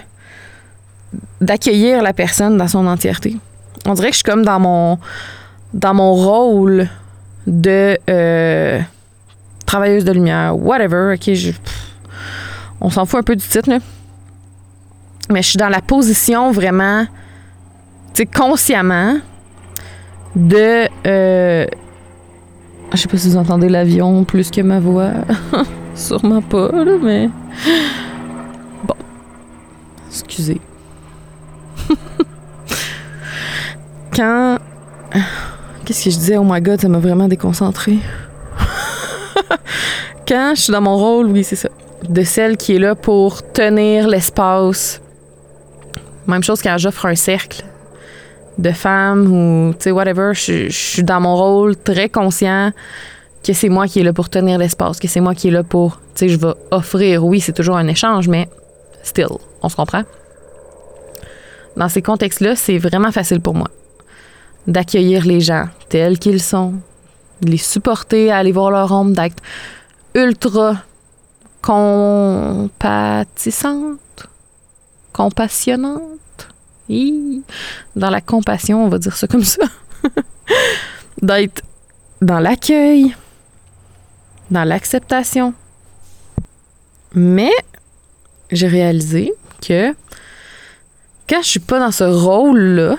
d'accueillir 1.41 2.03
la 2.03 2.13
personne 2.13 2.57
dans 2.57 2.69
son 2.69 2.87
entièreté. 2.87 3.37
On 3.85 3.95
dirait 3.95 4.09
que 4.09 4.15
je 4.15 4.19
suis 4.19 4.25
comme 4.25 4.45
dans 4.45 4.59
mon 4.61 4.99
dans 5.75 5.95
mon 5.95 6.13
rôle 6.15 6.89
de 7.47 7.97
euh, 8.11 8.81
travailleuse 9.67 10.05
de 10.05 10.13
lumière, 10.13 10.57
whatever. 10.59 11.15
Ok, 11.15 11.33
je- 11.35 11.53
on 12.81 12.91
s'en 12.91 13.05
fout 13.07 13.21
un 13.21 13.23
peu 13.23 13.37
du 13.37 13.47
titre 13.47 13.71
là. 13.71 13.79
Mais 15.31 15.43
je 15.43 15.49
suis 15.49 15.59
dans 15.59 15.69
la 15.69 15.81
position 15.81 16.51
vraiment, 16.53 17.05
tu 18.15 18.23
sais, 18.23 18.27
consciemment 18.27 19.17
de 20.37 20.89
euh, 21.07 21.67
Je 22.93 22.97
sais 22.99 23.09
pas 23.09 23.17
si 23.17 23.29
vous 23.29 23.37
entendez 23.37 23.69
l'avion 23.69 24.25
plus 24.25 24.51
que 24.51 24.61
ma 24.61 24.79
voix. 24.81 25.11
Sûrement 25.97 26.43
pas, 26.43 26.71
là, 26.73 26.93
mais. 27.03 27.31
Bon. 28.85 28.95
Excusez. 30.09 30.61
Quand. 34.15 34.59
Qu'est-ce 35.85 36.05
que 36.05 36.11
je 36.11 36.17
disais? 36.17 36.37
Oh 36.37 36.45
my 36.45 36.61
god, 36.61 36.81
ça 36.81 36.89
m'a 36.89 36.99
vraiment 36.99 37.29
déconcentré. 37.29 37.99
Quand 40.29 40.53
je 40.55 40.63
suis 40.63 40.73
dans 40.73 40.83
mon 40.83 40.97
rôle, 40.97 41.27
oui, 41.27 41.43
c'est 41.45 41.57
ça. 41.57 41.71
De 42.09 42.23
celle 42.25 42.57
qui 42.57 42.77
est 42.77 42.79
là 42.79 42.95
pour 42.95 43.43
tenir 43.53 44.07
l'espace. 44.07 45.01
Même 46.27 46.43
chose 46.43 46.61
quand 46.61 46.77
j'offre 46.77 47.07
un 47.07 47.15
cercle 47.15 47.65
de 48.59 48.71
femmes 48.73 49.33
ou, 49.33 49.73
tu 49.75 49.85
sais, 49.85 49.91
whatever. 49.93 50.33
Je, 50.35 50.69
je 50.69 50.77
suis 50.77 51.05
dans 51.05 51.21
mon 51.21 51.37
rôle 51.37 51.77
très 51.77 52.09
conscient 52.09 52.73
que 53.47 53.53
c'est 53.53 53.69
moi 53.69 53.87
qui 53.87 54.01
est 54.01 54.03
là 54.03 54.13
pour 54.13 54.29
tenir 54.29 54.59
l'espace, 54.59 54.99
que 54.99 55.07
c'est 55.09 55.21
moi 55.21 55.35
qui 55.35 55.49
est 55.49 55.53
là 55.53 55.63
pour, 55.63 56.01
tu 56.15 56.21
sais, 56.21 56.29
je 56.29 56.37
vais 56.37 56.55
offrir. 56.71 57.25
Oui, 57.25 57.41
c'est 57.41 57.53
toujours 57.53 57.77
un 57.77 57.87
échange, 57.87 58.29
mais 58.29 58.49
still, 59.03 59.29
on 59.63 59.69
se 59.69 59.77
comprend? 59.77 60.03
Dans 61.77 61.89
ces 61.89 62.03
contextes-là, 62.03 62.57
c'est 62.57 62.79
vraiment 62.79 63.13
facile 63.13 63.41
pour 63.41 63.55
moi 63.55 63.69
d'accueillir 64.67 65.25
les 65.25 65.41
gens 65.41 65.69
tels 65.89 66.19
qu'ils 66.19 66.43
sont, 66.43 66.75
de 67.41 67.51
les 67.51 67.57
supporter, 67.57 68.33
aller 68.33 68.51
voir 68.51 68.73
leur 68.73 68.91
ombre, 68.91 69.13
d'être 69.13 69.43
ultra 70.15 70.77
compatissante, 71.63 72.81
compassionnante. 75.13 76.03
Dans 76.89 78.11
la 78.11 78.21
compassion, 78.21 78.85
on 78.85 78.89
va 78.89 78.99
dire 78.99 79.17
ça 79.17 79.27
comme 79.27 79.45
ça. 79.45 79.63
d'être 81.23 81.63
dans 82.21 82.39
l'accueil, 82.39 83.15
dans 84.51 84.65
l'acceptation. 84.65 85.55
Mais 87.15 87.53
j'ai 88.51 88.69
réalisé 88.69 89.33
que 89.67 89.95
quand 91.29 91.43
je 91.43 91.49
suis 91.49 91.61
pas 91.61 91.79
dans 91.79 91.91
ce 91.91 92.05
rôle-là, 92.05 92.97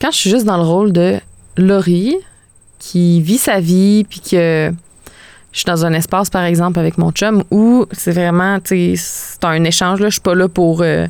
quand 0.00 0.10
je 0.10 0.16
suis 0.16 0.30
juste 0.30 0.44
dans 0.44 0.56
le 0.56 0.64
rôle 0.64 0.92
de 0.92 1.18
Laurie, 1.56 2.16
qui 2.78 3.20
vit 3.20 3.38
sa 3.38 3.60
vie, 3.60 4.04
puis 4.04 4.20
que 4.20 4.72
je 5.52 5.58
suis 5.58 5.66
dans 5.66 5.84
un 5.84 5.92
espace, 5.92 6.30
par 6.30 6.44
exemple, 6.44 6.78
avec 6.78 6.98
mon 6.98 7.10
chum, 7.10 7.42
où 7.50 7.86
c'est 7.90 8.12
vraiment, 8.12 8.60
tu 8.60 8.94
sais, 8.96 9.02
c'est 9.38 9.44
un 9.44 9.64
échange, 9.64 10.00
là, 10.00 10.08
je 10.08 10.14
suis 10.14 10.20
pas 10.20 10.34
là 10.34 10.48
pour, 10.48 10.82
euh, 10.82 11.06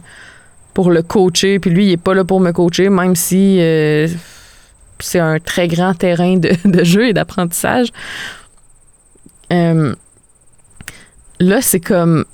pour 0.75 0.90
le 0.90 1.02
coacher, 1.02 1.58
puis 1.58 1.70
lui, 1.70 1.87
il 1.87 1.92
est 1.92 1.97
pas 1.97 2.14
là 2.14 2.25
pour 2.25 2.40
me 2.40 2.52
coacher, 2.52 2.88
même 2.88 3.16
si 3.16 3.58
euh, 3.61 4.08
c'est 5.00 5.18
un 5.18 5.38
très 5.38 5.68
grand 5.68 5.94
terrain 5.94 6.37
de, 6.37 6.52
de 6.64 6.85
jeu 6.85 7.08
et 7.08 7.12
d'apprentissage. 7.12 7.88
Euh, 9.52 9.95
là, 11.40 11.62
c'est 11.62 11.81
comme, 11.81 12.25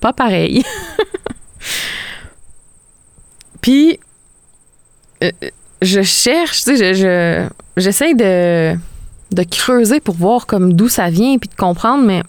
pas 0.00 0.12
pareil. 0.12 0.64
puis, 3.60 3.98
euh, 5.22 5.30
je 5.82 6.02
cherche, 6.02 6.64
tu 6.64 6.76
sais, 6.76 6.94
je, 6.94 7.48
j'essaie 7.76 8.14
de, 8.14 8.76
de 9.32 9.42
creuser 9.42 10.00
pour 10.00 10.14
voir 10.14 10.46
comme 10.46 10.72
d'où 10.72 10.88
ça 10.88 11.10
vient 11.10 11.38
puis 11.38 11.48
de 11.48 11.54
comprendre, 11.54 12.04
mais 12.04 12.22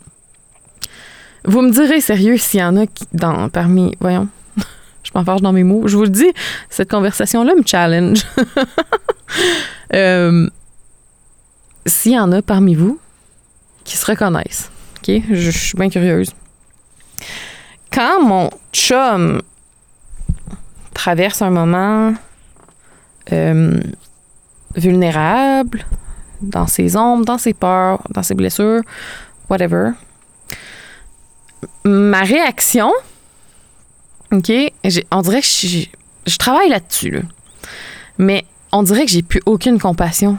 vous 1.45 1.61
me 1.61 1.71
direz 1.71 2.01
sérieux 2.01 2.37
s'il 2.37 2.59
y 2.59 2.63
en 2.63 2.75
a 2.75 2.87
qui, 2.87 3.05
dans, 3.13 3.49
parmi, 3.49 3.95
voyons, 3.99 4.27
je 5.03 5.11
m'enfarge 5.13 5.41
dans 5.41 5.53
mes 5.53 5.63
mots. 5.63 5.87
Je 5.87 5.95
vous 5.95 6.03
le 6.03 6.09
dis, 6.09 6.31
cette 6.69 6.89
conversation-là 6.89 7.55
me 7.55 7.63
challenge. 7.65 8.25
euh, 9.93 10.49
s'il 11.85 12.13
y 12.13 12.19
en 12.19 12.31
a 12.31 12.41
parmi 12.41 12.75
vous 12.75 12.99
qui 13.83 13.97
se 13.97 14.05
reconnaissent, 14.05 14.71
OK? 14.97 15.21
Je, 15.31 15.51
suis 15.51 15.77
bien 15.77 15.89
curieuse. 15.89 16.31
Quand 17.91 18.23
mon 18.23 18.49
chum 18.73 19.41
traverse 20.93 21.41
un 21.41 21.51
moment 21.51 22.13
euh, 23.31 23.79
vulnérable 24.75 25.85
dans 26.41 26.67
ses 26.67 26.95
ombres, 26.95 27.25
dans 27.25 27.37
ses 27.37 27.53
peurs, 27.53 28.01
dans 28.09 28.23
ses 28.23 28.35
blessures, 28.35 28.81
whatever. 29.49 29.91
Ma 31.83 32.21
réaction, 32.21 32.91
OK, 34.31 34.51
on 35.11 35.21
dirait 35.21 35.41
que 35.41 35.47
je, 35.47 36.37
travaille 36.37 36.69
là-dessus, 36.69 37.11
là. 37.11 37.21
mais 38.17 38.45
on 38.71 38.83
dirait 38.83 39.05
que 39.05 39.11
j'ai 39.11 39.21
plus 39.21 39.41
aucune 39.45 39.79
compassion. 39.79 40.37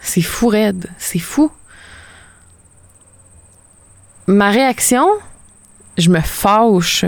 C'est 0.00 0.22
fou 0.22 0.48
raide, 0.48 0.88
c'est 0.98 1.18
fou. 1.18 1.50
Ma 4.26 4.50
réaction, 4.50 5.06
je 5.98 6.10
me 6.10 6.20
fâche, 6.20 7.04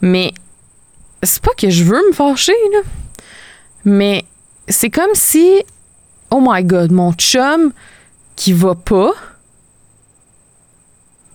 mais 0.00 0.32
c'est 1.22 1.42
pas 1.42 1.52
que 1.56 1.68
je 1.68 1.84
veux 1.84 2.00
me 2.08 2.12
fâcher, 2.12 2.52
là. 2.72 2.80
Mais 3.84 4.24
c'est 4.68 4.90
comme 4.90 5.14
si, 5.14 5.62
oh 6.30 6.40
my 6.40 6.64
god, 6.64 6.92
mon 6.92 7.12
chum 7.12 7.72
qui 8.36 8.52
va 8.52 8.74
pas, 8.74 9.12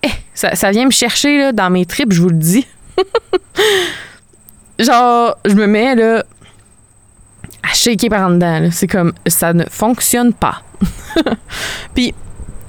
eh, 0.03 0.09
ça, 0.33 0.55
ça, 0.55 0.71
vient 0.71 0.86
me 0.86 0.91
chercher 0.91 1.38
là, 1.38 1.51
dans 1.51 1.69
mes 1.69 1.86
tripes, 1.86 2.13
je 2.13 2.21
vous 2.21 2.29
le 2.29 2.38
dis. 2.38 2.65
Genre, 4.79 5.38
je 5.45 5.53
me 5.53 5.67
mets 5.67 5.95
là 5.95 6.23
à 7.63 7.73
shaker 7.73 8.10
par 8.10 8.28
en 8.28 8.32
dedans. 8.32 8.69
C'est 8.71 8.88
comme, 8.88 9.13
ça 9.26 9.54
ne 9.54 9.63
fonctionne 9.65 10.34
pas. 10.34 10.62
Puis, 11.95 12.13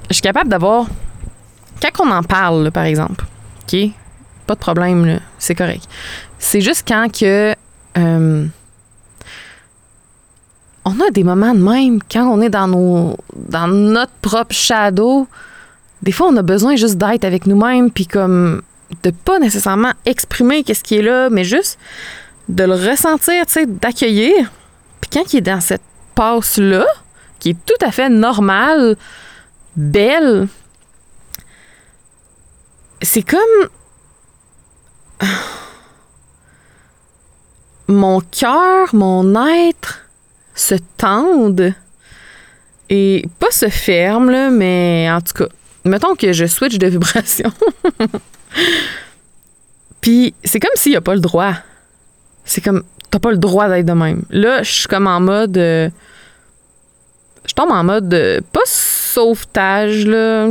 je 0.09 0.15
suis 0.15 0.23
capable 0.23 0.49
d'avoir, 0.49 0.87
quand 1.83 2.05
on 2.05 2.11
en 2.11 2.23
parle, 2.23 2.71
par 2.71 2.85
exemple, 2.85 3.25
OK, 3.63 3.77
pas 4.47 4.55
de 4.55 4.61
problème, 4.61 5.21
c'est 5.39 5.55
correct. 5.55 5.89
C'est 6.39 6.61
juste 6.61 6.85
quand 6.87 7.09
que... 7.13 7.55
Euh, 7.97 8.47
on 10.85 11.01
a 11.01 11.11
des 11.13 11.25
moments 11.25 11.55
de 11.55 11.61
même 11.61 12.01
quand 12.11 12.29
on 12.29 12.41
est 12.43 12.51
dans 12.51 12.69
nos 12.69 13.17
dans 13.35 13.69
notre 13.69 14.13
propre 14.21 14.55
shadow. 14.55 15.27
Des 16.03 16.13
fois, 16.13 16.29
on 16.29 16.37
a 16.37 16.43
besoin 16.43 16.77
juste 16.77 16.99
d'être 16.99 17.25
avec 17.25 17.47
nous-mêmes 17.47 17.91
puis 17.91 18.07
comme 18.07 18.61
de 19.03 19.11
pas 19.11 19.39
nécessairement 19.39 19.93
exprimer 20.05 20.63
qu'est-ce 20.63 20.85
qui 20.85 20.97
est 20.97 21.03
là, 21.03 21.31
mais 21.31 21.45
juste 21.45 21.79
de 22.49 22.65
le 22.65 22.75
ressentir, 22.75 23.47
tu 23.47 23.55
sais, 23.55 23.67
d'accueillir. 23.67 24.51
Puis 25.05 25.21
quand 25.21 25.35
il 25.35 25.37
est 25.37 25.43
dans 25.43 25.61
cette 25.61 25.83
passe 26.15 26.57
là, 26.57 26.87
qui 27.39 27.51
est 27.51 27.67
tout 27.67 27.87
à 27.87 27.93
fait 27.93 28.09
normale, 28.09 28.97
belle, 29.77 30.49
c'est 33.03 33.23
comme 33.23 33.69
mon 37.89 38.23
cœur, 38.23 38.95
mon 38.95 39.47
être 39.69 40.07
se 40.55 40.77
tendent 40.97 41.75
et 42.89 43.29
pas 43.39 43.51
se 43.51 43.69
ferment, 43.69 44.31
là, 44.31 44.49
mais 44.49 45.11
en 45.11 45.21
tout 45.21 45.35
cas, 45.35 45.49
mettons 45.85 46.15
que 46.15 46.33
je 46.33 46.47
switch 46.47 46.79
de 46.79 46.87
vibration. 46.89 47.53
Puis 50.01 50.35
c'est 50.45 50.61
comme 50.61 50.71
s'il 50.77 50.93
n'y 50.93 50.97
a 50.97 51.03
pas 51.03 51.15
le 51.15 51.21
droit. 51.21 51.53
C'est 52.47 52.63
comme, 52.63 52.85
t'as 53.15 53.21
pas 53.21 53.31
le 53.31 53.39
droit 53.39 53.69
d'être 53.69 53.87
de 53.87 53.93
même. 53.93 54.23
Là, 54.31 54.65
je 54.65 54.73
suis 54.73 54.89
comme 54.89 55.07
en 55.07 55.21
mode. 55.21 55.57
Euh, 55.57 55.89
je 57.47 57.55
tombe 57.55 57.71
en 57.71 57.85
mode. 57.85 58.13
Euh, 58.13 58.41
pas 58.53 58.65
sauvetage, 58.65 60.05
là. 60.07 60.49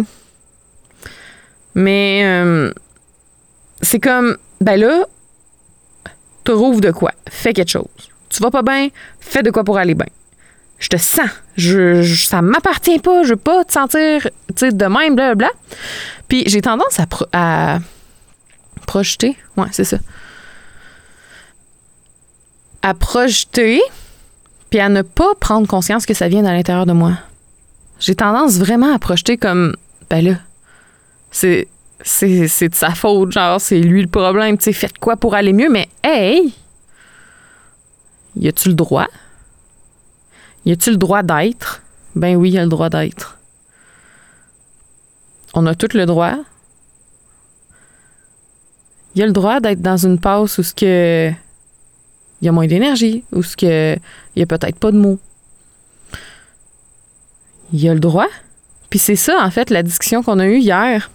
Mais. 1.75 2.21
Euh, 2.25 2.71
c'est 3.81 3.99
comme, 3.99 4.37
ben 4.61 4.79
là, 4.79 5.05
te 6.45 6.53
rouvre 6.53 6.79
de 6.79 6.91
quoi? 6.91 7.11
Fais 7.29 7.51
quelque 7.51 7.71
chose 7.71 7.83
tu 8.33 8.41
vas 8.41 8.49
pas 8.49 8.63
bien, 8.63 8.87
fais 9.19 9.43
de 9.43 9.51
quoi 9.51 9.63
pour 9.63 9.77
aller 9.77 9.93
bien. 9.93 10.07
Je 10.79 10.87
te 10.89 10.97
sens. 10.97 11.29
Je, 11.55 12.03
ça 12.03 12.41
m'appartient 12.41 12.97
pas. 12.99 13.23
Je 13.23 13.29
veux 13.29 13.35
pas 13.35 13.63
te 13.63 13.71
sentir 13.71 14.27
de 14.49 14.85
même, 14.85 15.15
blablabla. 15.15 15.49
Puis 16.27 16.43
j'ai 16.47 16.61
tendance 16.61 16.99
à, 16.99 17.05
à 17.31 17.79
projeter. 18.87 19.37
Ouais, 19.55 19.67
c'est 19.71 19.83
ça. 19.83 19.97
À 22.83 22.93
projeter, 22.93 23.81
puis 24.69 24.79
à 24.79 24.89
ne 24.89 25.01
pas 25.01 25.33
prendre 25.39 25.67
conscience 25.67 26.05
que 26.05 26.13
ça 26.13 26.27
vient 26.27 26.43
de 26.43 26.47
l'intérieur 26.47 26.85
de 26.85 26.93
moi. 26.93 27.13
J'ai 27.99 28.13
tendance 28.13 28.57
vraiment 28.57 28.93
à 28.93 28.99
projeter 28.99 29.37
comme, 29.37 29.75
ben 30.09 30.23
là, 30.23 30.35
c'est, 31.31 31.67
c'est, 32.01 32.69
de 32.69 32.75
sa 32.75 32.91
faute, 32.91 33.31
genre, 33.31 33.59
c'est 33.59 33.79
lui 33.79 34.01
le 34.01 34.09
problème, 34.09 34.57
tu 34.57 34.65
sais, 34.65 34.73
faites 34.73 34.97
quoi 34.97 35.15
pour 35.15 35.33
aller 35.33 35.53
mieux, 35.53 35.69
mais 35.69 35.87
hey, 36.03 36.53
y 38.35 38.47
a-tu 38.47 38.69
le 38.69 38.75
droit? 38.75 39.07
Y 40.65 40.73
a-tu 40.73 40.91
le 40.91 40.97
droit 40.97 41.23
d'être? 41.23 41.81
Ben 42.15 42.35
oui, 42.35 42.51
y 42.51 42.57
a 42.57 42.63
le 42.63 42.69
droit 42.69 42.89
d'être. 42.89 43.37
On 45.53 45.65
a 45.65 45.75
tout 45.75 45.89
le 45.93 46.05
droit. 46.05 46.35
Y 49.15 49.21
a 49.21 49.25
le 49.25 49.31
droit 49.31 49.59
d'être 49.59 49.81
dans 49.81 49.97
une 49.97 50.19
passe 50.19 50.57
où 50.57 50.63
ce 50.63 50.73
que 50.73 51.31
il 52.43 52.47
y 52.47 52.49
a 52.49 52.51
moins 52.51 52.67
d'énergie, 52.67 53.23
où 53.31 53.41
ce 53.41 53.55
que 53.55 53.95
il 54.35 54.39
y 54.39 54.43
a 54.43 54.45
peut-être 54.45 54.77
pas 54.77 54.91
de 54.91 54.97
mots. 54.97 55.17
il 57.71 57.87
a 57.87 57.93
le 57.93 58.01
droit. 58.01 58.27
Puis 58.89 58.99
c'est 58.99 59.15
ça, 59.15 59.37
en 59.41 59.49
fait, 59.49 59.69
la 59.69 59.81
discussion 59.81 60.21
qu'on 60.21 60.39
a 60.39 60.45
eue 60.45 60.59
hier, 60.59 61.09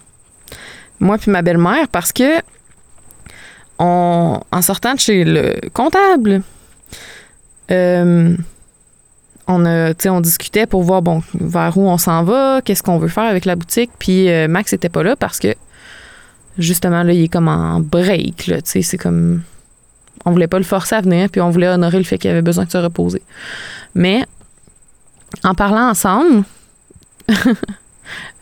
moi 0.99 1.19
puis 1.19 1.29
ma 1.29 1.43
belle-mère, 1.43 1.87
parce 1.87 2.11
que 2.11 2.41
en 3.77 4.61
sortant 4.61 4.95
de 4.95 4.99
chez 4.99 5.23
le 5.23 5.55
comptable, 5.71 6.41
euh, 7.71 8.35
on, 9.47 9.65
a, 9.65 9.93
on 10.07 10.21
discutait 10.21 10.65
pour 10.65 10.81
voir 10.81 11.03
bon, 11.03 11.21
vers 11.35 11.77
où 11.77 11.87
on 11.87 11.99
s'en 11.99 12.23
va, 12.23 12.61
qu'est-ce 12.65 12.81
qu'on 12.81 12.97
veut 12.97 13.07
faire 13.07 13.23
avec 13.23 13.45
la 13.45 13.55
boutique. 13.55 13.91
Puis 13.99 14.29
euh, 14.29 14.47
Max 14.47 14.71
n'était 14.71 14.89
pas 14.89 15.03
là 15.03 15.15
parce 15.15 15.39
que 15.39 15.53
justement, 16.57 17.03
là, 17.03 17.13
il 17.13 17.23
est 17.23 17.29
comme 17.29 17.47
en 17.47 17.79
break. 17.79 18.47
Là, 18.47 18.57
c'est 18.63 18.97
comme. 18.97 19.43
On 20.25 20.31
voulait 20.31 20.47
pas 20.47 20.57
le 20.57 20.65
forcer 20.65 20.95
à 20.95 21.01
venir, 21.01 21.29
puis 21.29 21.41
on 21.41 21.49
voulait 21.49 21.67
honorer 21.67 21.97
le 21.97 22.03
fait 22.03 22.17
qu'il 22.17 22.29
avait 22.29 22.41
besoin 22.41 22.65
de 22.65 22.71
se 22.71 22.77
reposer. 22.77 23.21
Mais 23.95 24.25
en 25.43 25.53
parlant 25.55 25.89
ensemble, 25.89 26.43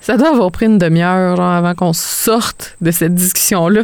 ça 0.01 0.17
doit 0.17 0.29
avoir 0.29 0.51
pris 0.51 0.65
une 0.65 0.77
demi-heure 0.77 1.39
avant 1.39 1.75
qu'on 1.75 1.93
sorte 1.93 2.75
de 2.81 2.91
cette 2.91 3.13
discussion-là. 3.13 3.83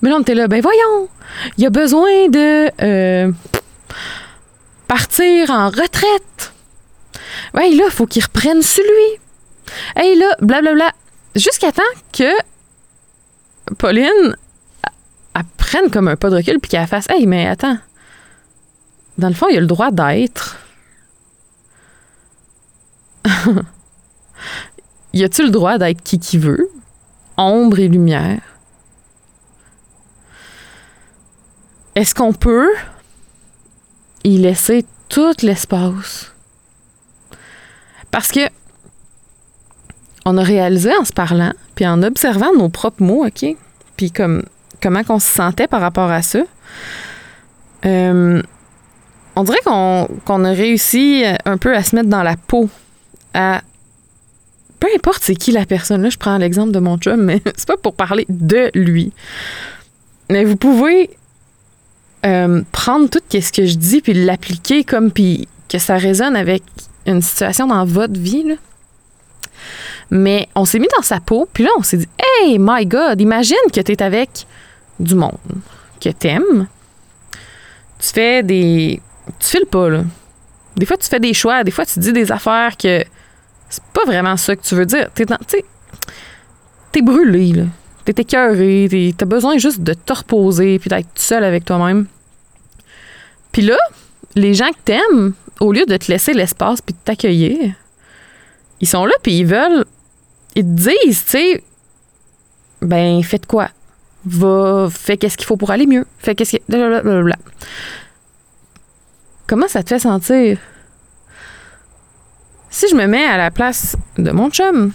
Mais 0.00 0.10
là, 0.10 0.16
on 0.16 0.20
était 0.20 0.34
là, 0.34 0.48
ben 0.48 0.60
voyons, 0.60 1.08
il 1.58 1.66
a 1.66 1.70
besoin 1.70 2.28
de 2.28 2.70
euh, 2.82 3.32
partir 4.88 5.50
en 5.50 5.68
retraite. 5.68 6.52
Ouais, 7.54 7.70
là, 7.70 7.84
faut 7.90 8.06
qu'il 8.06 8.22
reprenne 8.22 8.62
celui. 8.62 9.20
Hey, 9.96 10.18
là, 10.18 10.36
blablabla. 10.40 10.92
Jusqu'à 11.34 11.72
temps 11.72 11.82
que 12.12 12.30
Pauline 13.78 14.36
comme 15.90 16.08
un 16.08 16.16
pas 16.16 16.30
de 16.30 16.36
recul 16.36 16.58
puis 16.60 16.70
qu'elle 16.70 16.86
fasse 16.86 17.06
Hey, 17.10 17.26
mais 17.26 17.46
attends. 17.46 17.78
Dans 19.18 19.28
le 19.28 19.34
fond, 19.34 19.48
il 19.48 19.58
a 19.58 19.60
le 19.60 19.66
droit 19.66 19.90
d'être. 19.90 20.58
y 25.12 25.22
a-tu 25.22 25.42
le 25.42 25.50
droit 25.50 25.78
d'être 25.78 26.02
qui 26.02 26.18
qui 26.18 26.38
veut? 26.38 26.70
Ombre 27.36 27.78
et 27.80 27.88
lumière. 27.88 28.40
Est-ce 31.94 32.14
qu'on 32.14 32.32
peut 32.32 32.70
y 34.24 34.38
laisser 34.38 34.86
tout 35.08 35.34
l'espace? 35.42 36.32
Parce 38.10 38.30
que 38.30 38.40
on 40.24 40.38
a 40.38 40.42
réalisé 40.42 40.96
en 40.96 41.04
se 41.04 41.12
parlant, 41.12 41.52
puis 41.74 41.86
en 41.86 42.02
observant 42.02 42.54
nos 42.54 42.68
propres 42.68 43.02
mots, 43.02 43.26
OK? 43.26 43.44
Puis 43.96 44.10
comme 44.10 44.44
comment 44.82 45.04
qu'on 45.04 45.18
se 45.18 45.28
sentait 45.28 45.66
par 45.66 45.80
rapport 45.80 46.10
à 46.10 46.22
ça. 46.22 46.40
Euh, 47.84 48.42
on 49.36 49.44
dirait 49.44 49.60
qu'on 49.64 50.44
a 50.44 50.50
réussi 50.52 51.24
un 51.44 51.56
peu 51.56 51.74
à 51.74 51.82
se 51.82 51.96
mettre 51.96 52.08
dans 52.08 52.22
la 52.22 52.36
peau 52.36 52.68
à 53.34 53.62
peu 54.78 54.88
importe 54.96 55.22
c'est 55.22 55.36
qui 55.36 55.52
la 55.52 55.64
personne. 55.64 56.02
Là, 56.02 56.10
je 56.10 56.18
prends 56.18 56.36
l'exemple 56.38 56.72
de 56.72 56.80
mon 56.80 56.98
chum, 56.98 57.22
mais 57.22 57.40
c'est 57.56 57.68
pas 57.68 57.76
pour 57.76 57.94
parler 57.94 58.26
de 58.28 58.70
lui. 58.74 59.12
Mais 60.28 60.44
vous 60.44 60.56
pouvez 60.56 61.10
euh, 62.26 62.62
prendre 62.72 63.08
tout 63.08 63.20
ce 63.30 63.52
que 63.52 63.64
je 63.64 63.76
dis 63.76 64.00
puis 64.00 64.12
l'appliquer 64.12 64.82
comme 64.82 65.10
puis 65.10 65.48
que 65.68 65.78
ça 65.78 65.96
résonne 65.96 66.36
avec 66.36 66.62
une 67.06 67.22
situation 67.22 67.68
dans 67.68 67.84
votre 67.84 68.18
vie. 68.18 68.42
Là. 68.42 68.54
Mais 70.10 70.48
on 70.54 70.64
s'est 70.64 70.78
mis 70.78 70.88
dans 70.96 71.02
sa 71.02 71.20
peau, 71.20 71.48
puis 71.52 71.64
là, 71.64 71.70
on 71.78 71.82
s'est 71.82 71.98
dit 71.98 72.08
Hey, 72.18 72.58
my 72.58 72.84
God, 72.84 73.20
imagine 73.20 73.56
que 73.72 73.80
tu 73.80 73.92
es 73.92 74.02
avec 74.02 74.46
du 74.98 75.14
monde 75.14 75.38
que 76.00 76.10
t'aimes. 76.10 76.66
Tu 77.98 78.08
fais 78.08 78.42
des. 78.42 79.00
Tu 79.38 79.48
files 79.48 79.66
pas, 79.66 79.88
là. 79.88 80.04
Des 80.76 80.86
fois, 80.86 80.96
tu 80.96 81.08
fais 81.08 81.20
des 81.20 81.34
choix, 81.34 81.64
des 81.64 81.70
fois, 81.70 81.84
tu 81.84 81.98
dis 82.00 82.12
des 82.12 82.32
affaires 82.32 82.76
que 82.76 83.04
c'est 83.68 83.84
pas 83.92 84.04
vraiment 84.04 84.36
ça 84.36 84.56
que 84.56 84.62
tu 84.62 84.74
veux 84.74 84.86
dire. 84.86 85.10
T'es, 85.14 85.26
t'es 86.92 87.02
brûlé, 87.02 87.52
là. 87.52 87.64
T'es 88.04 88.20
écœuré, 88.20 89.14
t'as 89.16 89.26
besoin 89.26 89.58
juste 89.58 89.80
de 89.80 89.94
te 89.94 90.12
reposer 90.12 90.78
puis 90.80 90.90
d'être 90.90 91.06
seul 91.14 91.44
avec 91.44 91.64
toi-même. 91.64 92.06
Puis 93.52 93.62
là, 93.62 93.76
les 94.34 94.54
gens 94.54 94.70
que 94.70 94.80
t'aimes, 94.84 95.34
au 95.60 95.72
lieu 95.72 95.86
de 95.86 95.96
te 95.96 96.10
laisser 96.10 96.32
l'espace 96.32 96.80
puis 96.80 96.94
de 96.94 96.98
t'accueillir, 97.04 97.74
ils 98.80 98.88
sont 98.88 99.04
là 99.04 99.12
puis 99.22 99.38
ils 99.38 99.46
veulent 99.46 99.84
ils 100.54 100.64
te 100.64 100.68
disent, 100.68 101.24
tu 101.24 101.30
sais, 101.30 101.64
ben, 102.80 103.22
faites 103.22 103.46
quoi? 103.46 103.70
Va, 104.24 104.88
fais 104.90 105.16
qu'est-ce 105.16 105.36
qu'il 105.36 105.46
faut 105.46 105.56
pour 105.56 105.70
aller 105.70 105.86
mieux. 105.86 106.06
Fais 106.18 106.34
qu'est-ce 106.34 106.56
que. 106.56 106.62
Comment 109.46 109.68
ça 109.68 109.82
te 109.82 109.88
fait 109.88 109.98
sentir? 109.98 110.58
Si 112.70 112.88
je 112.88 112.94
me 112.94 113.06
mets 113.06 113.24
à 113.24 113.36
la 113.36 113.50
place 113.50 113.96
de 114.16 114.30
mon 114.30 114.50
chum, 114.50 114.92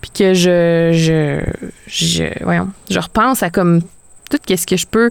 puis 0.00 0.10
que 0.10 0.34
je, 0.34 0.90
je, 0.94 1.42
je, 1.86 2.44
voyons, 2.44 2.70
je 2.88 2.98
repense 2.98 3.42
à 3.42 3.50
comme 3.50 3.82
tout 4.30 4.38
ce 4.48 4.66
que 4.66 4.76
je 4.76 4.86
peux 4.86 5.10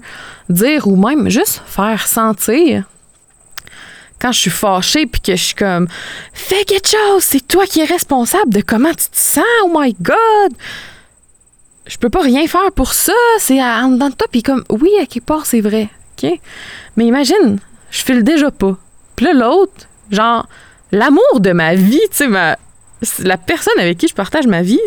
dire 0.50 0.88
ou 0.88 0.96
même 0.96 1.30
juste 1.30 1.62
faire 1.66 2.08
sentir 2.08 2.86
quand 4.20 4.32
je 4.32 4.40
suis 4.40 4.50
fâchée 4.50 5.06
puis 5.06 5.22
que 5.22 5.36
je 5.36 5.44
suis 5.44 5.56
comme 5.56 5.88
fais 6.34 6.64
quelque 6.66 6.90
chose, 6.90 7.24
c'est 7.24 7.48
toi 7.48 7.66
qui 7.66 7.82
es 7.82 7.86
responsable 7.86 8.52
de 8.52 8.62
comment 8.62 8.90
tu 8.90 9.10
te 9.10 9.18
sens. 9.18 9.44
Oh 9.64 9.72
my 9.74 9.96
god. 10.02 10.54
Je 11.88 11.98
peux 11.98 12.10
pas 12.10 12.22
rien 12.22 12.48
faire 12.48 12.72
pour 12.76 12.94
ça, 12.94 13.14
c'est 13.40 13.62
en 13.62 13.90
dedans 13.90 14.10
de 14.10 14.16
toi 14.16 14.28
puis 14.32 14.44
comme 14.44 14.64
oui, 14.70 14.90
à 15.02 15.06
quelque 15.06 15.26
part 15.26 15.46
c'est 15.46 15.62
vrai. 15.62 15.90
OK? 16.18 16.30
Mais 16.96 17.06
imagine, 17.06 17.60
je 17.92 18.04
file 18.04 18.24
déjà 18.24 18.52
pas. 18.52 18.76
Puis 19.16 19.26
là 19.26 19.34
l'autre, 19.34 19.88
genre 20.12 20.48
l'amour 20.92 21.40
de 21.40 21.52
ma 21.52 21.76
vie, 21.76 22.02
tu 22.12 22.18
sais 22.18 22.28
ma 22.28 22.58
la 23.20 23.38
personne 23.38 23.80
avec 23.80 23.98
qui 24.00 24.08
je 24.08 24.16
partage 24.16 24.48
ma 24.48 24.64
vie, 24.64 24.80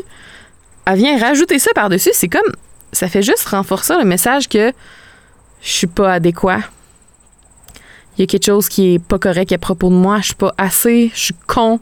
elle 0.85 0.97
vient 0.97 1.19
rajouter 1.19 1.59
ça 1.59 1.71
par-dessus, 1.75 2.11
c'est 2.13 2.29
comme 2.29 2.53
ça 2.93 3.09
fait 3.09 3.23
juste 3.23 3.47
renforcer 3.47 3.95
le 3.97 4.05
message 4.05 4.49
que 4.49 4.73
je 5.63 5.71
suis 5.71 5.87
pas 5.87 6.15
adéquat 6.15 6.61
il 8.21 8.25
y 8.25 8.25
a 8.25 8.27
quelque 8.27 8.45
chose 8.45 8.69
qui 8.69 8.95
est 8.95 8.99
pas 8.99 9.19
correct 9.19 9.51
à 9.51 9.57
propos 9.57 9.89
de 9.89 9.95
moi, 9.95 10.19
je 10.19 10.27
suis 10.27 10.35
pas 10.35 10.53
assez, 10.59 11.11
je 11.15 11.19
suis 11.19 11.35
con. 11.47 11.81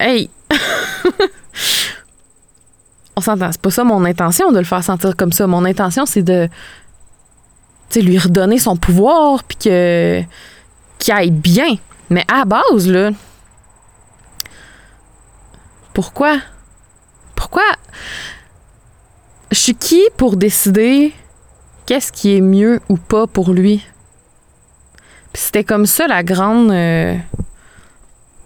Hey! 0.00 0.30
On 3.16 3.22
s'entend, 3.22 3.50
c'est 3.50 3.60
pas 3.60 3.70
ça 3.70 3.82
mon 3.82 4.04
intention 4.04 4.52
de 4.52 4.58
le 4.58 4.64
faire 4.64 4.84
sentir 4.84 5.16
comme 5.16 5.32
ça. 5.32 5.46
Mon 5.46 5.64
intention, 5.64 6.04
c'est 6.06 6.22
de 6.22 6.48
lui 7.94 8.18
redonner 8.18 8.58
son 8.58 8.76
pouvoir 8.76 9.42
puis 9.44 9.56
que 9.56 10.22
qu'il 10.98 11.14
aille 11.14 11.30
bien. 11.30 11.76
Mais 12.10 12.24
à 12.28 12.44
base, 12.44 12.86
là, 12.88 13.10
pourquoi? 15.94 16.36
Pourquoi? 17.34 17.64
Je 19.50 19.58
suis 19.58 19.74
qui 19.74 20.02
pour 20.16 20.36
décider 20.36 21.14
qu'est-ce 21.86 22.12
qui 22.12 22.36
est 22.36 22.40
mieux 22.40 22.80
ou 22.88 22.96
pas 22.96 23.26
pour 23.26 23.52
lui? 23.52 23.82
Puis 25.32 25.42
c'était 25.42 25.64
comme 25.64 25.86
ça 25.86 26.06
la 26.06 26.22
grande 26.22 26.70
euh, 26.70 27.16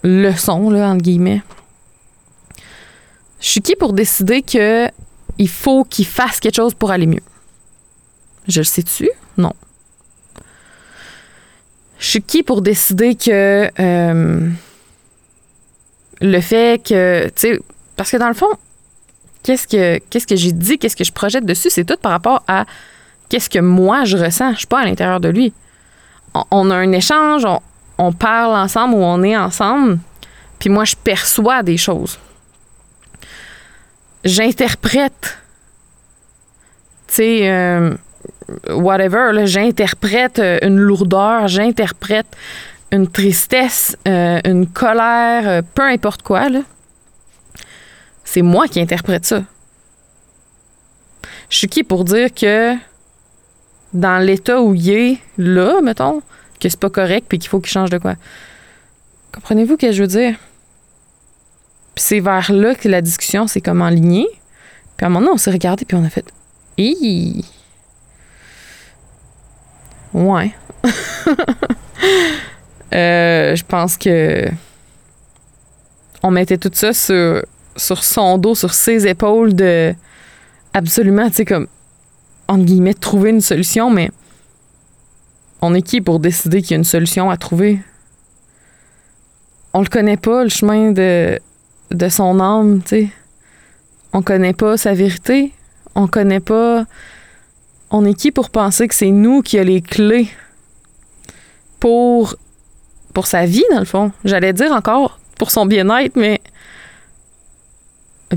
leçon, 0.02 0.70
là, 0.70 0.90
entre 0.90 1.02
guillemets. 1.02 1.42
Je 3.40 3.48
suis 3.48 3.60
qui 3.60 3.74
pour 3.74 3.92
décider 3.92 4.42
que 4.42 4.88
il 5.38 5.48
faut 5.48 5.84
qu'il 5.84 6.06
fasse 6.06 6.38
quelque 6.40 6.56
chose 6.56 6.74
pour 6.74 6.90
aller 6.90 7.06
mieux? 7.06 7.22
Je 8.46 8.60
le 8.60 8.64
sais-tu? 8.64 9.10
Non. 9.38 9.52
Je 11.98 12.06
suis 12.06 12.22
qui 12.22 12.42
pour 12.42 12.62
décider 12.62 13.14
que 13.14 13.70
euh, 13.78 14.50
le 16.20 16.40
fait 16.40 16.82
que, 16.82 17.26
tu 17.28 17.32
sais, 17.36 17.58
parce 17.96 18.10
que 18.10 18.16
dans 18.16 18.28
le 18.28 18.34
fond, 18.34 18.50
qu'est-ce 19.42 19.66
que, 19.66 19.98
qu'est-ce 20.10 20.26
que 20.26 20.36
j'ai 20.36 20.52
dit, 20.52 20.78
qu'est-ce 20.78 20.96
que 20.96 21.04
je 21.04 21.12
projette 21.12 21.44
dessus, 21.44 21.70
c'est 21.70 21.84
tout 21.84 21.96
par 22.00 22.12
rapport 22.12 22.42
à 22.46 22.66
qu'est-ce 23.28 23.48
que 23.48 23.58
moi 23.58 24.04
je 24.04 24.16
ressens. 24.16 24.52
Je 24.52 24.58
suis 24.58 24.66
pas 24.66 24.80
à 24.80 24.84
l'intérieur 24.84 25.20
de 25.20 25.28
lui. 25.28 25.52
On, 26.50 26.70
a 26.70 26.76
un 26.76 26.92
échange, 26.92 27.46
on, 27.98 28.12
parle 28.12 28.54
ensemble 28.54 28.94
ou 28.94 28.98
on 28.98 29.22
est 29.22 29.36
ensemble, 29.36 29.98
puis 30.58 30.70
moi 30.70 30.84
je 30.84 30.94
perçois 30.94 31.62
des 31.62 31.76
choses. 31.76 32.18
J'interprète. 34.24 35.38
Tu 37.06 37.14
sais, 37.14 37.50
euh, 37.50 37.94
whatever, 38.68 39.46
j'interprète 39.46 40.38
euh, 40.38 40.58
une 40.62 40.76
lourdeur, 40.76 41.48
j'interprète 41.48 42.36
une 42.92 43.08
tristesse, 43.08 43.96
euh, 44.06 44.40
une 44.44 44.66
colère, 44.66 45.62
peu 45.74 45.82
importe 45.82 46.22
quoi, 46.22 46.48
C'est 48.24 48.42
moi 48.42 48.68
qui 48.68 48.80
interprète 48.80 49.26
ça. 49.26 49.42
Je 51.48 51.56
suis 51.56 51.68
qui 51.68 51.82
pour 51.82 52.04
dire 52.04 52.32
que 52.34 52.74
dans 53.92 54.18
l'état 54.18 54.60
où 54.60 54.74
il 54.74 54.90
est 54.90 55.18
là, 55.38 55.80
mettons, 55.82 56.22
que 56.60 56.68
c'est 56.68 56.78
pas 56.78 56.90
correct 56.90 57.26
puis 57.28 57.38
qu'il 57.38 57.48
faut 57.48 57.60
qu'il 57.60 57.72
change 57.72 57.90
de 57.90 57.98
quoi? 57.98 58.14
Comprenez-vous 59.32 59.74
ce 59.74 59.86
que 59.86 59.92
je 59.92 60.02
veux 60.02 60.08
dire? 60.08 60.36
Puis 61.94 62.04
c'est 62.04 62.20
vers 62.20 62.52
là 62.52 62.74
que 62.74 62.88
la 62.88 63.02
discussion 63.02 63.46
s'est 63.46 63.60
comme 63.60 63.82
enlignée. 63.82 64.26
Puis 64.96 65.04
à 65.04 65.06
un 65.06 65.10
moment 65.10 65.20
donné, 65.20 65.34
on 65.34 65.38
s'est 65.38 65.50
regardé 65.50 65.84
puis 65.84 65.96
on 65.96 66.04
a 66.04 66.10
fait! 66.10 66.24
Ouais. 70.14 70.54
Euh, 72.92 73.54
je 73.54 73.64
pense 73.64 73.96
que 73.96 74.46
on 76.24 76.32
mettait 76.32 76.58
tout 76.58 76.72
ça 76.72 76.92
sur, 76.92 77.44
sur 77.76 78.02
son 78.02 78.36
dos, 78.36 78.56
sur 78.56 78.74
ses 78.74 79.06
épaules 79.06 79.54
de 79.54 79.94
absolument, 80.74 81.28
tu 81.28 81.36
sais, 81.36 81.44
comme, 81.44 81.68
entre 82.48 82.64
guillemets, 82.64 82.94
trouver 82.94 83.30
une 83.30 83.40
solution, 83.40 83.90
mais 83.90 84.10
on 85.62 85.74
est 85.74 85.82
qui 85.82 86.00
pour 86.00 86.18
décider 86.18 86.62
qu'il 86.62 86.72
y 86.72 86.74
a 86.74 86.78
une 86.78 86.84
solution 86.84 87.30
à 87.30 87.36
trouver? 87.36 87.80
On 89.72 89.82
le 89.82 89.88
connaît 89.88 90.16
pas, 90.16 90.42
le 90.42 90.50
chemin 90.50 90.90
de, 90.90 91.38
de 91.90 92.08
son 92.08 92.40
âme, 92.40 92.82
tu 92.82 92.88
sais. 92.88 93.08
On 94.12 94.22
connaît 94.22 94.54
pas 94.54 94.76
sa 94.76 94.92
vérité. 94.94 95.52
On 95.94 96.06
connaît 96.06 96.40
pas. 96.40 96.86
On 97.90 98.04
est 98.04 98.14
qui 98.14 98.30
pour 98.30 98.50
penser 98.50 98.88
que 98.88 98.94
c'est 98.94 99.10
nous 99.10 99.42
qui 99.42 99.58
a 99.58 99.64
les 99.64 99.82
clés 99.82 100.28
pour, 101.80 102.36
pour 103.12 103.26
sa 103.26 103.46
vie, 103.46 103.64
dans 103.72 103.80
le 103.80 103.84
fond? 103.84 104.12
J'allais 104.24 104.52
dire 104.52 104.72
encore 104.72 105.18
pour 105.38 105.50
son 105.50 105.66
bien-être, 105.66 106.16
mais 106.16 106.40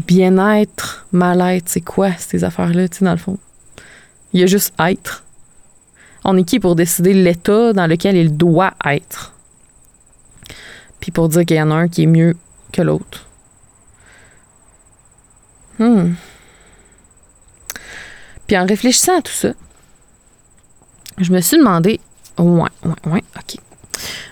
bien-être, 0.07 1.05
mal-être, 1.11 1.69
c'est 1.69 1.81
quoi 1.81 2.11
ces 2.17 2.43
affaires-là, 2.43 2.87
tu 2.87 2.99
sais, 2.99 3.05
dans 3.05 3.11
le 3.11 3.17
fond? 3.17 3.37
Il 4.31 4.39
y 4.39 4.43
a 4.43 4.47
juste 4.47 4.73
être. 4.79 5.23
On 6.23 6.37
est 6.37 6.43
qui 6.43 6.59
pour 6.59 6.75
décider 6.75 7.13
l'état 7.13 7.73
dans 7.73 7.85
lequel 7.85 8.15
il 8.15 8.35
doit 8.35 8.73
être? 8.85 9.33
Puis 10.99 11.11
pour 11.11 11.29
dire 11.29 11.45
qu'il 11.45 11.57
y 11.57 11.61
en 11.61 11.69
a 11.69 11.75
un 11.75 11.87
qui 11.89 12.03
est 12.03 12.07
mieux 12.07 12.35
que 12.71 12.81
l'autre. 12.81 13.27
Hmm. 15.79 16.13
Puis 18.47 18.57
en 18.57 18.65
réfléchissant 18.65 19.19
à 19.19 19.21
tout 19.21 19.31
ça, 19.31 19.53
je 21.17 21.31
me 21.31 21.41
suis 21.41 21.57
demandé, 21.57 21.99
ouais, 22.37 22.69
ouais, 22.83 23.11
ouais, 23.11 23.23
ok. 23.37 23.59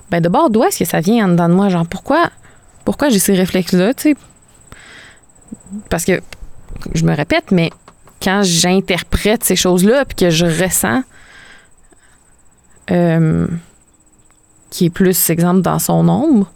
Ben 0.09 0.19
d'abord, 0.19 0.49
d'où 0.49 0.63
est-ce 0.63 0.79
que 0.79 0.85
ça 0.85 0.99
vient 0.99 1.25
en 1.25 1.29
dedans 1.29 1.49
de 1.49 1.53
moi? 1.53 1.69
Genre, 1.69 1.85
pourquoi, 1.87 2.29
pourquoi 2.83 3.09
j'ai 3.09 3.19
ces 3.19 3.33
réflexes-là, 3.33 3.93
tu 3.93 4.01
sais? 4.01 4.15
Parce 5.89 6.03
que, 6.03 6.21
je 6.93 7.05
me 7.05 7.15
répète, 7.15 7.51
mais 7.51 7.69
quand 8.21 8.41
j'interprète 8.43 9.43
ces 9.43 9.55
choses-là, 9.55 10.05
puis 10.05 10.15
que 10.15 10.29
je 10.29 10.45
ressens, 10.45 11.03
euh, 12.91 13.47
qui 14.69 14.85
est 14.85 14.89
plus, 14.89 15.29
exemple, 15.29 15.61
dans 15.61 15.79
son 15.79 16.07
ombre, 16.09 16.51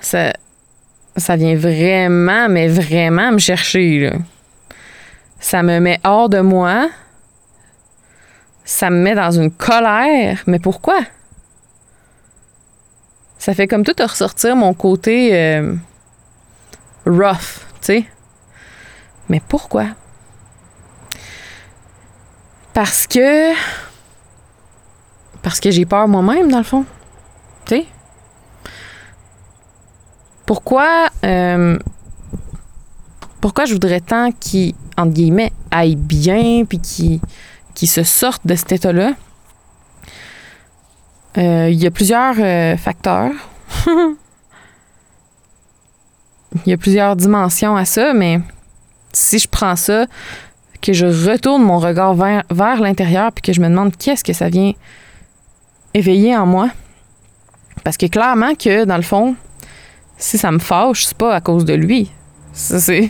ça, 0.00 0.32
ça 1.16 1.36
vient 1.36 1.56
vraiment, 1.56 2.48
mais 2.48 2.68
vraiment 2.68 3.32
me 3.32 3.38
chercher. 3.38 4.12
Ça 5.38 5.62
me 5.62 5.80
met 5.80 5.98
hors 6.04 6.28
de 6.28 6.40
moi. 6.40 6.88
Ça 8.64 8.90
me 8.90 8.96
met 8.96 9.14
dans 9.14 9.30
une 9.30 9.50
colère. 9.50 10.42
Mais 10.46 10.58
pourquoi? 10.58 11.00
Ça 13.38 13.54
fait 13.54 13.66
comme 13.66 13.84
tout 13.84 13.94
ressortir 13.98 14.54
mon 14.54 14.74
côté 14.74 15.30
euh, 15.34 15.74
rough, 17.06 17.64
tu 17.80 17.86
sais. 17.86 18.04
Mais 19.28 19.40
pourquoi? 19.40 19.86
Parce 22.74 23.06
que. 23.06 23.52
Parce 25.42 25.58
que 25.58 25.70
j'ai 25.70 25.86
peur 25.86 26.06
moi-même, 26.06 26.50
dans 26.50 26.58
le 26.58 26.64
fond. 26.64 26.84
Tu 27.64 27.76
sais? 27.76 27.86
Pourquoi, 30.50 31.10
euh, 31.24 31.78
pourquoi 33.40 33.66
je 33.66 33.72
voudrais 33.72 34.00
tant 34.00 34.32
qu'il, 34.32 34.74
entre 34.96 35.12
guillemets, 35.12 35.52
aille 35.70 35.94
bien, 35.94 36.64
puis 36.64 36.80
qu'il 36.80 37.88
se 37.88 38.02
sorte 38.02 38.44
de 38.44 38.56
cet 38.56 38.72
état-là? 38.72 39.12
Euh, 41.38 41.68
il 41.70 41.80
y 41.80 41.86
a 41.86 41.92
plusieurs 41.92 42.34
euh, 42.40 42.76
facteurs. 42.76 43.30
Il 46.66 46.70
y 46.70 46.72
a 46.72 46.76
plusieurs 46.76 47.14
dimensions 47.14 47.76
à 47.76 47.84
ça, 47.84 48.12
mais 48.12 48.40
si 49.12 49.38
je 49.38 49.46
prends 49.46 49.76
ça, 49.76 50.06
que 50.82 50.92
je 50.92 51.06
retourne 51.30 51.62
mon 51.62 51.78
regard 51.78 52.14
vers, 52.14 52.42
vers 52.50 52.80
l'intérieur, 52.80 53.30
puis 53.30 53.42
que 53.42 53.52
je 53.52 53.60
me 53.60 53.68
demande 53.68 53.96
qu'est-ce 53.96 54.24
que 54.24 54.32
ça 54.32 54.48
vient 54.48 54.72
éveiller 55.94 56.36
en 56.36 56.46
moi. 56.46 56.70
Parce 57.84 57.96
que 57.96 58.06
clairement 58.06 58.56
que, 58.56 58.84
dans 58.84 58.96
le 58.96 59.02
fond, 59.02 59.36
si 60.20 60.38
ça 60.38 60.52
me 60.52 60.58
fâche, 60.58 61.06
c'est 61.06 61.16
pas 61.16 61.34
à 61.34 61.40
cause 61.40 61.64
de 61.64 61.74
lui. 61.74 62.10
C'est 62.52 63.08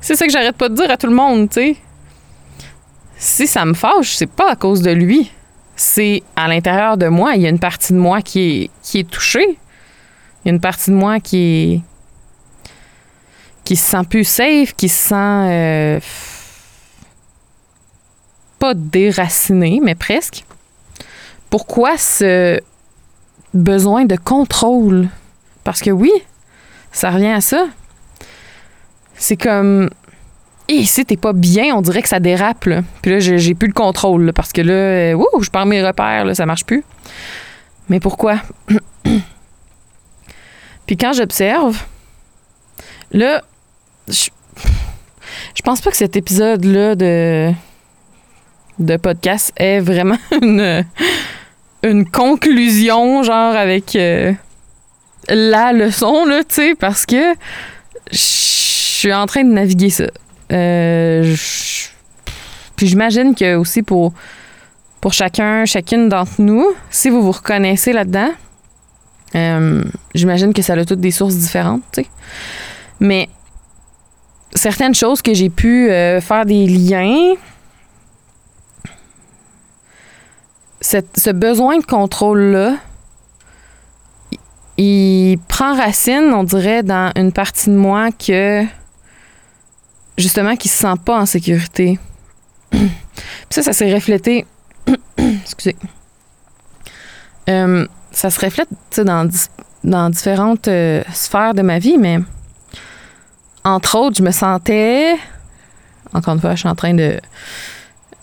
ça 0.00 0.26
que 0.26 0.32
j'arrête 0.32 0.56
pas 0.56 0.68
de 0.68 0.74
dire 0.74 0.90
à 0.90 0.96
tout 0.96 1.06
le 1.06 1.14
monde, 1.14 1.48
tu 1.48 1.54
sais. 1.54 1.76
Si 3.16 3.46
ça 3.46 3.64
me 3.64 3.74
fâche, 3.74 4.16
c'est 4.16 4.26
pas 4.26 4.50
à 4.50 4.56
cause 4.56 4.82
de 4.82 4.90
lui. 4.90 5.30
C'est 5.76 6.22
à 6.34 6.48
l'intérieur 6.48 6.96
de 6.96 7.06
moi. 7.06 7.34
Il 7.36 7.42
y 7.42 7.46
a 7.46 7.50
une 7.50 7.60
partie 7.60 7.92
de 7.92 7.98
moi 7.98 8.20
qui 8.20 8.70
est, 8.94 9.10
touchée. 9.10 9.46
Il 9.46 10.48
y 10.48 10.48
a 10.48 10.52
une 10.54 10.60
partie 10.60 10.90
de 10.90 10.96
moi 10.96 11.20
qui 11.20 11.36
est. 11.36 11.80
qui 13.62 13.76
se 13.76 13.90
sent 13.92 14.04
plus 14.10 14.24
safe, 14.24 14.74
qui 14.74 14.88
se 14.88 15.08
sent. 15.10 15.14
Euh, 15.14 16.00
pas 18.58 18.74
déraciné, 18.74 19.80
mais 19.80 19.94
presque. 19.94 20.44
Pourquoi 21.48 21.96
ce 21.98 22.60
besoin 23.54 24.04
de 24.04 24.16
contrôle? 24.16 25.08
Parce 25.62 25.80
que 25.80 25.90
oui, 25.90 26.10
ça 26.92 27.10
revient 27.10 27.32
à 27.32 27.40
ça. 27.40 27.66
C'est 29.14 29.36
comme. 29.36 29.90
Et 30.68 30.84
si 30.84 31.04
t'es 31.04 31.16
pas 31.16 31.32
bien, 31.32 31.74
on 31.74 31.82
dirait 31.82 32.02
que 32.02 32.08
ça 32.08 32.20
dérape. 32.20 32.64
Là. 32.66 32.82
Puis 33.02 33.10
là, 33.10 33.18
j'ai 33.18 33.54
plus 33.54 33.68
le 33.68 33.74
contrôle 33.74 34.32
parce 34.32 34.52
que 34.52 34.60
là, 34.60 34.72
euh, 34.72 35.18
je 35.40 35.50
perds 35.50 35.66
mes 35.66 35.84
repères, 35.84 36.24
là, 36.24 36.34
ça 36.34 36.46
marche 36.46 36.64
plus. 36.64 36.84
Mais 37.88 37.98
pourquoi? 38.00 38.36
Puis 40.86 40.96
quand 40.96 41.12
j'observe, 41.12 41.82
là, 43.10 43.42
je, 44.08 44.28
je 45.54 45.62
pense 45.62 45.80
pas 45.80 45.90
que 45.90 45.96
cet 45.96 46.16
épisode-là 46.16 46.94
de, 46.94 47.52
de 48.78 48.96
podcast 48.96 49.52
est 49.56 49.80
vraiment 49.80 50.18
une, 50.42 50.84
une 51.82 52.08
conclusion, 52.08 53.22
genre 53.22 53.54
avec. 53.56 53.96
Euh, 53.96 54.32
la 55.28 55.72
leçon, 55.72 56.24
là, 56.24 56.42
tu 56.44 56.54
sais, 56.54 56.74
parce 56.74 57.06
que 57.06 57.34
je 58.10 58.16
suis 58.16 59.12
en 59.12 59.26
train 59.26 59.44
de 59.44 59.52
naviguer 59.52 59.90
ça. 59.90 60.04
Euh, 60.52 61.34
puis 62.76 62.86
j'imagine 62.86 63.34
que 63.34 63.56
aussi 63.56 63.82
pour, 63.82 64.12
pour 65.00 65.12
chacun, 65.12 65.64
chacune 65.64 66.08
d'entre 66.08 66.40
nous, 66.40 66.66
si 66.90 67.10
vous 67.10 67.22
vous 67.22 67.32
reconnaissez 67.32 67.92
là-dedans, 67.92 68.30
euh, 69.34 69.82
j'imagine 70.14 70.52
que 70.52 70.62
ça 70.62 70.74
a 70.74 70.84
toutes 70.84 71.00
des 71.00 71.10
sources 71.10 71.36
différentes, 71.36 71.82
tu 71.92 72.02
sais. 72.02 72.08
Mais 73.00 73.28
certaines 74.54 74.94
choses 74.94 75.22
que 75.22 75.32
j'ai 75.34 75.48
pu 75.48 75.90
euh, 75.90 76.20
faire 76.20 76.44
des 76.44 76.66
liens, 76.66 77.34
ce 80.80 81.30
besoin 81.30 81.78
de 81.78 81.84
contrôle-là, 81.86 82.76
il 84.78 85.38
prend 85.48 85.76
racine, 85.76 86.32
on 86.34 86.44
dirait, 86.44 86.82
dans 86.82 87.12
une 87.16 87.32
partie 87.32 87.70
de 87.70 87.76
moi 87.76 88.10
que 88.10 88.64
justement 90.18 90.56
qui 90.56 90.68
se 90.68 90.78
sent 90.78 90.94
pas 91.04 91.20
en 91.20 91.26
sécurité. 91.26 91.98
Puis 92.70 92.88
ça, 93.50 93.62
ça 93.62 93.72
s'est 93.72 93.92
reflété. 93.92 94.46
excusez. 95.18 95.76
Euh, 97.48 97.86
ça 98.10 98.30
se 98.30 98.40
reflète 98.40 98.68
dans, 98.98 99.28
dans 99.84 100.10
différentes 100.10 100.68
euh, 100.68 101.02
sphères 101.12 101.54
de 101.54 101.62
ma 101.62 101.78
vie, 101.78 101.98
mais 101.98 102.18
entre 103.64 103.96
autres, 103.98 104.16
je 104.16 104.22
me 104.22 104.30
sentais. 104.30 105.16
Encore 106.12 106.34
une 106.34 106.40
fois, 106.40 106.54
je 106.54 106.60
suis 106.60 106.68
en 106.68 106.74
train 106.74 106.94
de. 106.94 107.18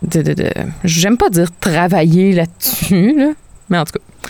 de, 0.03 0.21
de, 0.21 0.33
de 0.33 0.51
J'aime 0.83 1.17
pas 1.17 1.29
dire 1.29 1.49
travailler 1.59 2.33
là-dessus, 2.33 3.15
là, 3.17 3.31
mais 3.69 3.77
en 3.77 3.85
tout 3.85 3.93
cas. 3.93 4.29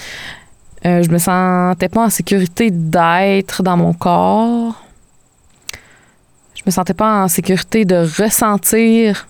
Euh, 0.86 1.04
je 1.04 1.10
me 1.10 1.18
sentais 1.18 1.89
pas 1.89 2.06
en 2.06 2.10
sécurité 2.10 2.72
d'être 2.72 3.63
dans 3.63 3.78
mon 3.78 3.94
corps. 3.94 4.76
Je 6.56 6.63
me 6.65 6.72
sentais 6.72 6.94
pas 6.94 7.24
en 7.24 7.28
sécurité 7.28 7.86
de 7.86 8.08
ressentir 8.22 9.28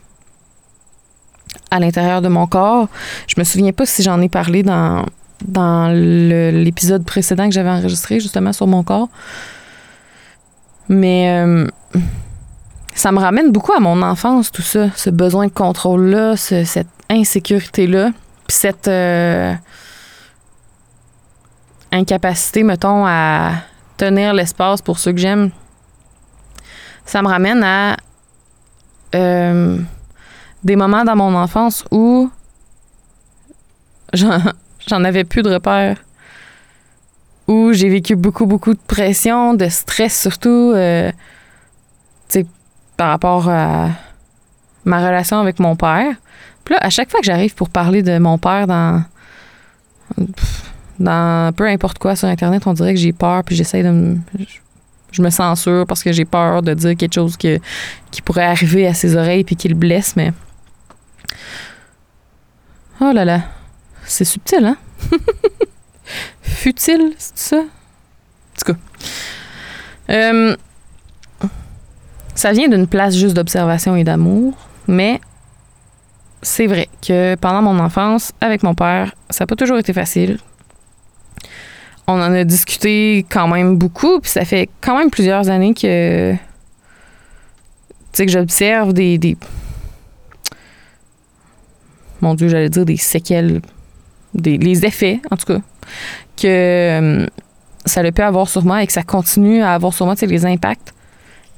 à 1.72 1.80
l'intérieur 1.80 2.22
de 2.22 2.28
mon 2.28 2.48
corps. 2.48 2.88
Je 3.28 3.36
me 3.38 3.44
souviens 3.44 3.72
pas 3.72 3.86
si 3.86 4.04
j'en 4.04 4.22
ai 4.22 4.30
parlé 4.30 4.64
dans, 4.64 5.06
dans 5.46 5.92
l'épisode 5.92 7.04
précédent 7.06 7.48
que 7.48 7.54
j'avais 7.54 7.70
enregistré 7.70 8.20
justement 8.20 8.54
sur 8.54 8.68
mon 8.68 8.84
corps. 8.84 9.10
Mais 10.88 11.44
euh, 11.46 11.68
ça 12.96 13.12
me 13.12 13.20
ramène 13.20 13.52
beaucoup 13.52 13.74
à 13.74 13.80
mon 13.80 14.02
enfance, 14.02 14.52
tout 14.52 14.64
ça. 14.64 14.90
Ce 14.96 15.10
besoin 15.10 15.48
de 15.48 15.52
contrôle-là, 15.52 16.36
cette 16.36 16.88
insécurité-là. 17.10 18.12
Puis 18.48 18.58
cette. 18.58 18.88
Euh, 18.88 19.54
incapacité, 21.91 22.63
mettons, 22.63 23.06
à 23.06 23.52
tenir 23.97 24.34
l'espace 24.34 24.82
pour 24.82 24.99
ceux 24.99 25.12
que 25.12 25.19
j'aime, 25.19 25.52
ça 27.06 27.21
me 27.21 27.28
ramène 27.28 27.63
à 27.63 27.97
euh, 29.15 29.78
des 30.63 30.75
moments 30.75 31.04
dans 31.04 31.15
mon 31.15 31.36
enfance 31.36 31.84
où 31.91 32.30
j'en 34.13 35.04
avais 35.04 35.23
plus 35.23 35.41
de 35.41 35.49
repères. 35.49 35.97
où 37.47 37.73
j'ai 37.73 37.89
vécu 37.89 38.15
beaucoup, 38.15 38.45
beaucoup 38.45 38.73
de 38.73 38.80
pression, 38.80 39.56
de 39.56 39.67
stress 39.69 40.21
surtout, 40.21 40.71
euh, 40.75 41.12
tu 42.30 42.41
sais, 42.41 42.45
par 42.95 43.10
rapport 43.10 43.49
à 43.49 43.89
ma 44.86 44.99
relation 44.99 45.39
avec 45.39 45.60
mon 45.60 45.75
père. 45.75 46.15
Puis 46.63 46.75
là, 46.75 46.80
à 46.84 46.89
chaque 46.91 47.10
fois 47.10 47.21
que 47.21 47.25
j'arrive 47.25 47.56
pour 47.56 47.69
parler 47.69 48.04
de 48.04 48.19
mon 48.19 48.38
père 48.38 48.67
dans, 48.67 49.04
dans 51.00 51.54
peu 51.54 51.68
importe 51.68 51.98
quoi 51.98 52.16
sur 52.16 52.28
Internet, 52.28 52.64
on 52.66 52.74
dirait 52.74 52.94
que 52.94 53.00
j'ai 53.00 53.14
peur, 53.14 53.44
puis 53.44 53.56
j'essaie 53.56 53.84
de 53.84 53.90
me. 53.90 54.18
Je 55.12 55.24
me 55.24 55.32
censure 55.32 55.88
parce 55.88 56.04
que 56.04 56.12
j'ai 56.12 56.26
peur 56.26 56.62
de 56.62 56.74
dire 56.76 56.96
quelque 56.96 57.16
chose 57.16 57.36
que, 57.36 57.60
qui 58.12 58.22
pourrait 58.22 58.46
arriver 58.46 58.86
à 58.86 58.94
ses 58.94 59.16
oreilles 59.16 59.44
puis 59.44 59.56
qui 59.56 59.68
le 59.68 59.76
blesse, 59.76 60.16
mais. 60.16 60.34
Oh 63.02 63.12
là 63.14 63.26
là. 63.26 63.42
C'est 64.06 64.26
subtil, 64.26 64.66
hein? 64.66 64.78
Futile, 66.42 67.14
c'est 67.18 67.38
ça? 67.38 67.58
En 67.58 67.62
tout 68.66 68.74
cas. 68.74 68.80
Euh, 70.10 70.56
ça 72.36 72.52
vient 72.52 72.68
d'une 72.68 72.88
place 72.88 73.16
juste 73.16 73.36
d'observation 73.36 73.96
et 73.96 74.04
d'amour, 74.04 74.54
mais 74.88 75.22
c'est 76.42 76.68
vrai 76.68 76.88
que 77.06 77.36
pendant 77.36 77.62
mon 77.62 77.80
enfance, 77.80 78.32
avec 78.42 78.64
mon 78.64 78.76
père, 78.76 79.14
ça 79.30 79.44
n'a 79.44 79.48
pas 79.48 79.56
toujours 79.56 79.78
été 79.78 79.94
facile 79.94 80.40
on 82.10 82.22
en 82.22 82.34
a 82.34 82.43
discuté 82.43 83.24
quand 83.30 83.48
même 83.48 83.78
beaucoup, 83.78 84.19
puis 84.19 84.32
ça 84.32 84.43
fait 84.43 84.67
quand 84.82 84.98
même 84.98 85.12
plusieurs 85.12 85.48
années 85.50 85.76
que, 85.76 86.34
tu 86.34 86.39
sais, 88.13 88.26
que 88.26 88.32
j'observe 88.32 88.93
des, 88.93 89.19
des, 89.19 89.38
Mon 92.22 92.34
Dieu, 92.34 92.50
j'allais 92.50 92.69
dire 92.69 92.86
des 92.86 92.98
séquelles, 92.98 93.62
des, 94.34 94.58
les 94.58 94.86
effets, 94.86 95.22
en 95.30 95.38
tout 95.38 95.45
cas, 95.45 95.60
que 96.36 96.48
euh, 96.48 97.28
ça 97.86 98.02
a 98.02 98.12
pu 98.12 98.22
avoir 98.24 98.50
sur 98.50 98.65
moi 98.65 98.82
et 98.82 98.88
que 98.88 98.93
ça 98.93 99.04
continue 99.04 99.62
à 99.62 99.76
avoir 99.76 99.93
sur 99.93 100.08
moi, 100.08 100.15
tu 100.15 100.22
sais, 100.22 100.26
les 100.26 100.48
impacts. 100.48 100.93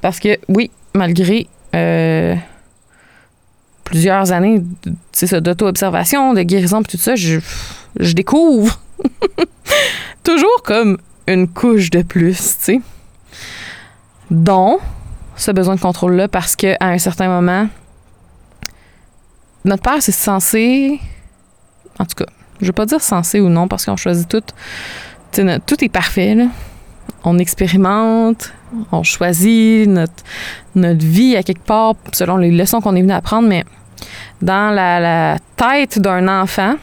Parce 0.02 0.20
que, 0.20 0.38
oui, 0.48 0.70
malgré 0.94 1.46
euh, 1.74 2.36
plusieurs 3.84 4.32
années, 4.32 4.60
d'auto-observation, 5.40 6.34
de 6.34 6.42
guérison, 6.42 6.82
puis 6.82 6.98
tout 6.98 7.02
ça, 7.02 7.16
je, 7.16 7.38
je 7.98 8.12
découvre 8.12 8.78
toujours 10.22 10.62
comme 10.64 10.98
une 11.26 11.48
couche 11.48 11.90
de 11.90 12.02
plus, 12.02 12.36
tu 12.58 12.64
sais. 12.64 12.80
Dont 14.30 14.78
ce 15.36 15.50
besoin 15.50 15.74
de 15.76 15.80
contrôle-là, 15.80 16.28
parce 16.28 16.56
qu'à 16.56 16.76
un 16.80 16.98
certain 16.98 17.28
moment, 17.28 17.68
notre 19.64 19.82
père, 19.82 20.00
c'est 20.00 20.12
censé. 20.12 21.00
En 21.98 22.04
tout 22.04 22.14
cas, 22.16 22.30
je 22.60 22.66
veux 22.66 22.72
pas 22.72 22.86
dire 22.86 23.00
censé 23.00 23.40
ou 23.40 23.48
non, 23.48 23.68
parce 23.68 23.84
qu'on 23.84 23.96
choisit 23.96 24.28
tout. 24.28 24.42
tout 25.66 25.84
est 25.84 25.88
parfait, 25.88 26.34
là. 26.34 26.46
On 27.24 27.38
expérimente, 27.38 28.52
on 28.90 29.02
choisit 29.02 29.86
notre, 29.88 30.24
notre 30.74 31.04
vie 31.04 31.36
à 31.36 31.42
quelque 31.42 31.64
part 31.64 31.94
selon 32.12 32.36
les 32.36 32.50
leçons 32.50 32.80
qu'on 32.80 32.96
est 32.96 33.02
venu 33.02 33.12
apprendre, 33.12 33.48
mais 33.48 33.64
dans 34.40 34.74
la, 34.74 34.98
la 34.98 35.38
tête 35.56 36.00
d'un 36.00 36.26
enfant, 36.26 36.74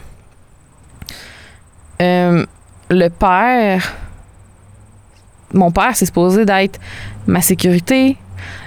euh, 2.00 2.46
le 2.90 3.08
père, 3.08 3.94
mon 5.54 5.70
père, 5.70 5.94
c'est 5.94 6.06
supposé 6.06 6.44
d'être 6.44 6.80
ma 7.26 7.40
sécurité, 7.40 8.16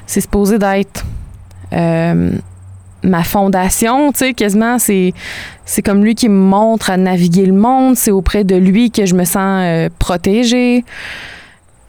c'est 0.06 0.22
supposé 0.22 0.58
d'être 0.58 1.06
euh, 1.74 2.32
ma 3.04 3.24
fondation, 3.24 4.12
tu 4.14 4.20
sais, 4.20 4.34
quasiment, 4.34 4.80
c'est, 4.80 5.14
c'est 5.66 5.82
comme 5.82 6.04
lui 6.04 6.16
qui 6.16 6.30
me 6.30 6.40
montre 6.40 6.90
à 6.90 6.98
naviguer 6.98 7.46
le 7.46 7.54
monde, 7.54 7.98
c'est 7.98 8.12
auprès 8.12 8.46
de 8.46 8.56
lui 8.56 8.92
que 8.92 9.06
je 9.06 9.14
me 9.14 9.26
sens 9.26 9.62
euh, 9.64 9.90
protégée. 10.00 10.86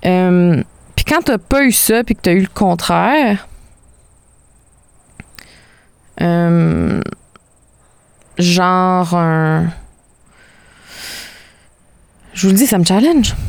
Euh, 0.05 0.63
puis 0.97 1.05
quand 1.05 1.23
t'as 1.25 1.39
pas 1.39 1.65
eu 1.65 1.73
ça, 1.73 2.03
puis 2.03 2.17
que 2.17 2.21
t'as 2.21 2.33
eu 2.33 2.41
le 2.41 2.49
contraire, 2.53 3.47
genre 8.39 9.15
un 9.15 9.67
je 12.35 12.47
vous 12.47 12.53
le 12.53 12.59
dis, 12.59 12.67
ça 12.67 12.79
me 12.79 12.85
challenge. 12.85 13.35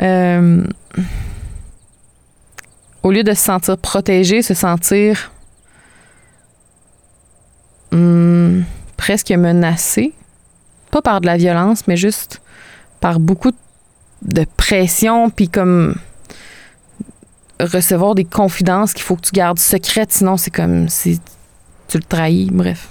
Euh, 0.00 0.64
au 3.02 3.10
lieu 3.10 3.24
de 3.24 3.34
se 3.34 3.42
sentir 3.42 3.76
protégé, 3.78 4.42
se 4.42 4.54
sentir 4.54 5.32
hmm, 7.90 8.60
presque 8.96 9.32
menacé, 9.32 10.12
pas 10.92 11.02
par 11.02 11.20
de 11.20 11.26
la 11.26 11.36
violence, 11.36 11.88
mais 11.88 11.96
juste 11.96 12.40
par 13.00 13.18
beaucoup 13.18 13.50
de 14.22 14.46
pression, 14.56 15.30
puis 15.30 15.48
comme 15.48 15.96
recevoir 17.58 18.14
des 18.14 18.24
confidences 18.24 18.92
qu'il 18.92 19.02
faut 19.02 19.16
que 19.16 19.22
tu 19.22 19.32
gardes 19.32 19.58
secrètes, 19.58 20.12
sinon 20.12 20.36
c'est 20.36 20.52
comme 20.52 20.88
si 20.88 21.20
tu 21.88 21.98
le 21.98 22.04
trahis, 22.04 22.50
bref. 22.52 22.90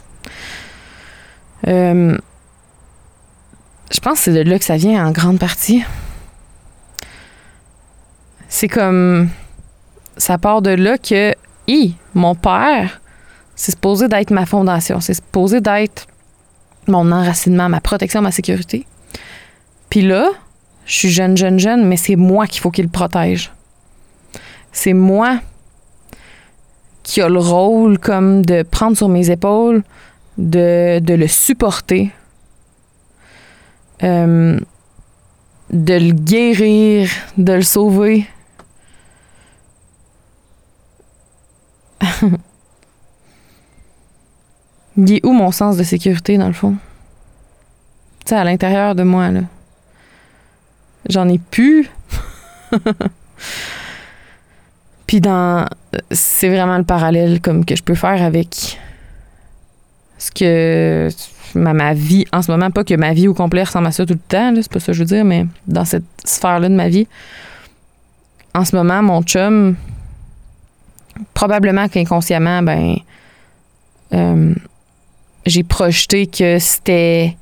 Euh, 1.67 2.17
je 3.91 4.00
pense 4.00 4.19
que 4.19 4.26
c'est 4.26 4.43
de 4.43 4.50
là 4.50 4.60
que 4.60 4.65
ça 4.65 4.78
vient 4.78 5.06
en 5.06 5.12
grande 5.12 5.39
partie. 5.39 5.84
C'est 8.50 8.67
comme. 8.67 9.30
Ça 10.17 10.38
part 10.38 10.62
de 10.62 10.71
là 10.71 10.97
que, 10.97 11.34
hi, 11.67 11.95
mon 12.15 12.34
père, 12.34 13.02
c'est 13.56 13.71
supposé 13.71 14.08
d'être 14.08 14.32
ma 14.32 14.45
fondation. 14.45 15.00
C'est 15.00 15.13
supposé 15.13 15.62
d'être 15.62 16.08
mon 16.88 17.12
enracinement, 17.12 17.69
ma 17.69 17.82
protection, 17.82 18.21
ma 18.21 18.32
sécurité. 18.32 18.88
Puis 19.89 20.02
là, 20.02 20.30
je 20.86 20.93
suis 20.95 21.10
jeune, 21.10 21.38
jeune, 21.38 21.60
jeune, 21.60 21.86
mais 21.86 21.97
c'est 21.97 22.15
moi 22.15 22.47
qu'il 22.47 22.62
faut 22.62 22.71
qu'il 22.71 22.89
protège. 22.89 23.52
C'est 24.71 24.93
moi 24.93 25.39
qui 27.04 27.21
a 27.21 27.30
le 27.30 27.39
rôle 27.39 28.00
comme 28.00 28.45
de 28.45 28.63
prendre 28.63 28.97
sur 28.97 29.10
mes 29.10 29.30
épaules, 29.30 29.84
de, 30.38 31.00
de 31.00 31.13
le 31.13 31.28
supporter, 31.28 32.12
euh, 34.03 34.60
de 35.71 35.93
le 35.93 36.12
guérir, 36.12 37.10
de 37.38 37.53
le 37.53 37.62
sauver. 37.62 38.27
Il 44.97 45.13
est 45.13 45.25
où 45.25 45.31
mon 45.31 45.51
sens 45.51 45.77
de 45.77 45.83
sécurité, 45.83 46.38
dans 46.38 46.47
le 46.47 46.53
fond? 46.53 46.75
Tu 48.25 48.29
sais, 48.29 48.36
à 48.36 48.43
l'intérieur 48.43 48.95
de 48.95 49.03
moi, 49.03 49.29
là. 49.29 49.41
J'en 51.10 51.29
ai 51.29 51.38
plus. 51.38 51.89
Puis 55.07 55.21
dans... 55.21 55.67
C'est 56.12 56.49
vraiment 56.49 56.77
le 56.77 56.83
parallèle 56.83 57.39
comme 57.41 57.63
que 57.65 57.75
je 57.75 57.83
peux 57.83 57.95
faire 57.95 58.21
avec 58.21 58.79
ce 60.17 60.32
que 60.32 61.10
ma, 61.56 61.93
vie 61.93 62.25
en 62.32 62.41
ce 62.41 62.51
moment. 62.51 62.71
Pas 62.71 62.84
que 62.84 62.93
ma 62.95 63.13
vie 63.13 63.27
au 63.27 63.34
complet 63.34 63.63
ressemble 63.63 63.88
à 63.88 63.91
ça 63.91 64.06
tout 64.06 64.13
le 64.13 64.19
temps, 64.19 64.53
c'est 64.56 64.71
pas 64.71 64.80
ça 64.80 64.88
que 64.88 64.93
je 64.93 64.99
veux 64.99 65.06
dire, 65.06 65.25
mais 65.25 65.45
dans 65.67 65.86
cette 65.86 66.06
sphère-là 66.23 66.69
de 66.69 66.75
ma 66.75 66.89
vie, 66.89 67.08
en 68.53 68.65
ce 68.65 68.75
moment, 68.75 69.01
mon 69.03 69.21
chum, 69.23 69.75
probablement 71.34 71.88
qu'inconsciemment, 71.88 72.63
ben, 72.63 72.95
euh, 74.13 74.53
j'ai 75.45 75.63
projeté 75.63 76.27
que 76.27 76.60
c'était 76.60 77.38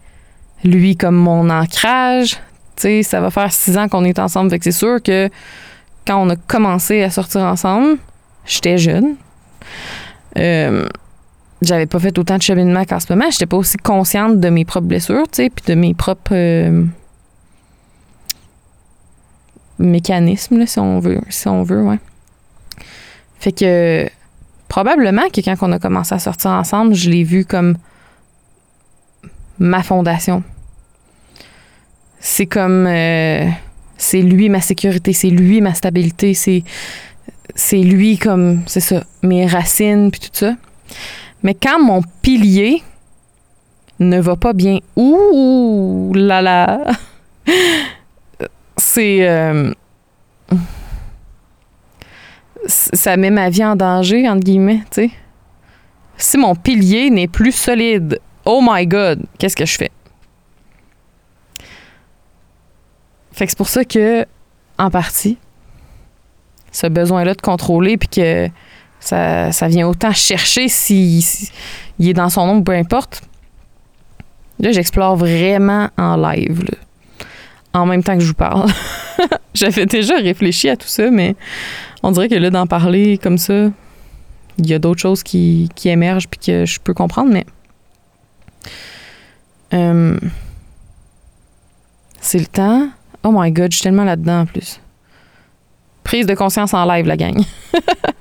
lui 0.63 0.95
comme 0.95 1.15
mon 1.15 1.49
ancrage. 1.49 2.37
Tu 2.75 3.03
ça 3.03 3.21
va 3.21 3.31
faire 3.31 3.51
six 3.53 3.77
ans 3.77 3.87
qu'on 3.87 4.03
est 4.03 4.19
ensemble, 4.19 4.49
fait 4.49 4.59
que 4.59 4.65
c'est 4.65 4.71
sûr 4.71 5.01
que 5.01 5.29
quand 6.05 6.21
on 6.21 6.29
a 6.29 6.35
commencé 6.35 7.01
à 7.03 7.09
sortir 7.09 7.41
ensemble, 7.41 7.97
j'étais 8.45 8.77
jeune. 8.77 9.15
Euh, 10.37 10.87
j'avais 11.61 11.85
pas 11.85 11.99
fait 11.99 12.17
autant 12.17 12.37
de 12.37 12.41
cheminement 12.41 12.85
qu'en 12.85 12.99
ce 12.99 13.11
moment. 13.11 13.29
J'étais 13.31 13.45
pas 13.45 13.57
aussi 13.57 13.77
consciente 13.77 14.39
de 14.39 14.49
mes 14.49 14.65
propres 14.65 14.87
blessures, 14.87 15.23
tu 15.31 15.43
sais, 15.43 15.49
puis 15.49 15.65
de 15.67 15.75
mes 15.75 15.93
propres 15.93 16.33
euh, 16.33 16.83
mécanismes, 19.79 20.65
si 20.65 20.79
on 20.79 20.99
veut, 20.99 21.21
si 21.29 21.47
on 21.47 21.63
veut, 21.63 21.83
ouais. 21.83 21.99
Fait 23.39 23.51
que 23.51 24.09
probablement 24.67 25.29
que 25.33 25.41
quand 25.41 25.55
on 25.61 25.71
a 25.71 25.79
commencé 25.79 26.15
à 26.15 26.19
sortir 26.19 26.51
ensemble, 26.51 26.93
je 26.93 27.09
l'ai 27.09 27.23
vu 27.23 27.45
comme 27.45 27.77
ma 29.59 29.83
fondation. 29.83 30.43
C'est 32.19 32.47
comme 32.47 32.87
euh, 32.87 33.47
c'est 33.97 34.21
lui 34.21 34.49
ma 34.49 34.61
sécurité, 34.61 35.13
c'est 35.13 35.29
lui 35.29 35.61
ma 35.61 35.73
stabilité, 35.73 36.33
c'est 36.33 36.63
c'est 37.53 37.77
lui 37.77 38.17
comme 38.17 38.63
c'est 38.65 38.79
ça 38.79 39.03
mes 39.21 39.45
racines 39.45 40.09
puis 40.11 40.21
tout 40.21 40.29
ça. 40.33 40.55
Mais 41.45 41.53
quand 41.53 41.79
mon 41.79 42.01
pilier 42.23 42.81
ne 43.99 44.19
va 44.19 44.35
pas 44.35 44.53
bien, 44.53 44.79
ouh 44.95 46.11
là 46.15 46.41
là, 46.41 46.79
c'est. 48.77 49.29
Euh, 49.29 49.71
ça 52.65 53.15
met 53.15 53.29
ma 53.29 53.51
vie 53.51 53.63
en 53.63 53.75
danger, 53.75 54.27
entre 54.27 54.43
guillemets, 54.43 54.81
tu 54.89 55.03
sais. 55.03 55.11
Si 56.17 56.35
mon 56.39 56.55
pilier 56.55 57.11
n'est 57.11 57.27
plus 57.27 57.51
solide, 57.51 58.19
oh 58.43 58.59
my 58.63 58.87
God, 58.87 59.21
qu'est-ce 59.37 59.55
que 59.55 59.67
je 59.67 59.75
fais? 59.77 59.91
Fait 63.33 63.45
que 63.45 63.51
c'est 63.51 63.57
pour 63.57 63.69
ça 63.69 63.85
que, 63.85 64.25
en 64.79 64.89
partie, 64.89 65.37
ce 66.71 66.87
besoin-là 66.87 67.35
de 67.35 67.41
contrôler, 67.41 67.97
puis 67.97 68.09
que 68.09 68.49
ça, 69.05 69.67
vient 69.67 69.87
autant 69.87 70.13
chercher 70.13 70.67
s'il 70.67 71.21
si, 71.21 71.51
il 71.99 72.09
est 72.09 72.13
dans 72.13 72.29
son 72.29 72.41
ombre, 72.41 72.63
peu 72.63 72.73
importe. 72.73 73.21
Là, 74.59 74.71
j'explore 74.71 75.15
vraiment 75.15 75.89
en 75.97 76.15
live, 76.15 76.63
en 77.73 77.85
même 77.85 78.03
temps 78.03 78.15
que 78.15 78.21
je 78.21 78.27
vous 78.27 78.33
parle. 78.33 78.69
J'avais 79.53 79.85
déjà 79.85 80.15
réfléchi 80.15 80.69
à 80.69 80.77
tout 80.77 80.87
ça, 80.87 81.11
mais 81.11 81.35
on 82.03 82.11
dirait 82.11 82.29
que 82.29 82.35
là, 82.35 82.49
d'en 82.49 82.67
parler 82.67 83.17
comme 83.17 83.37
ça, 83.37 83.69
il 84.57 84.67
y 84.67 84.73
a 84.73 84.79
d'autres 84.79 85.01
choses 85.01 85.23
qui, 85.23 85.69
qui 85.75 85.89
émergent 85.89 86.27
puis 86.27 86.39
que 86.39 86.65
je 86.65 86.79
peux 86.79 86.93
comprendre, 86.93 87.31
mais. 87.31 87.45
Euh, 89.73 90.17
c'est 92.21 92.39
le 92.39 92.45
temps. 92.45 92.89
Oh 93.23 93.31
my 93.33 93.51
god, 93.51 93.71
je 93.71 93.77
suis 93.77 93.83
tellement 93.83 94.03
là-dedans 94.03 94.41
en 94.41 94.45
plus. 94.45 94.79
Prise 96.03 96.25
de 96.25 96.33
conscience 96.33 96.73
en 96.73 96.85
live, 96.85 97.05
la 97.05 97.17
gang. 97.17 97.43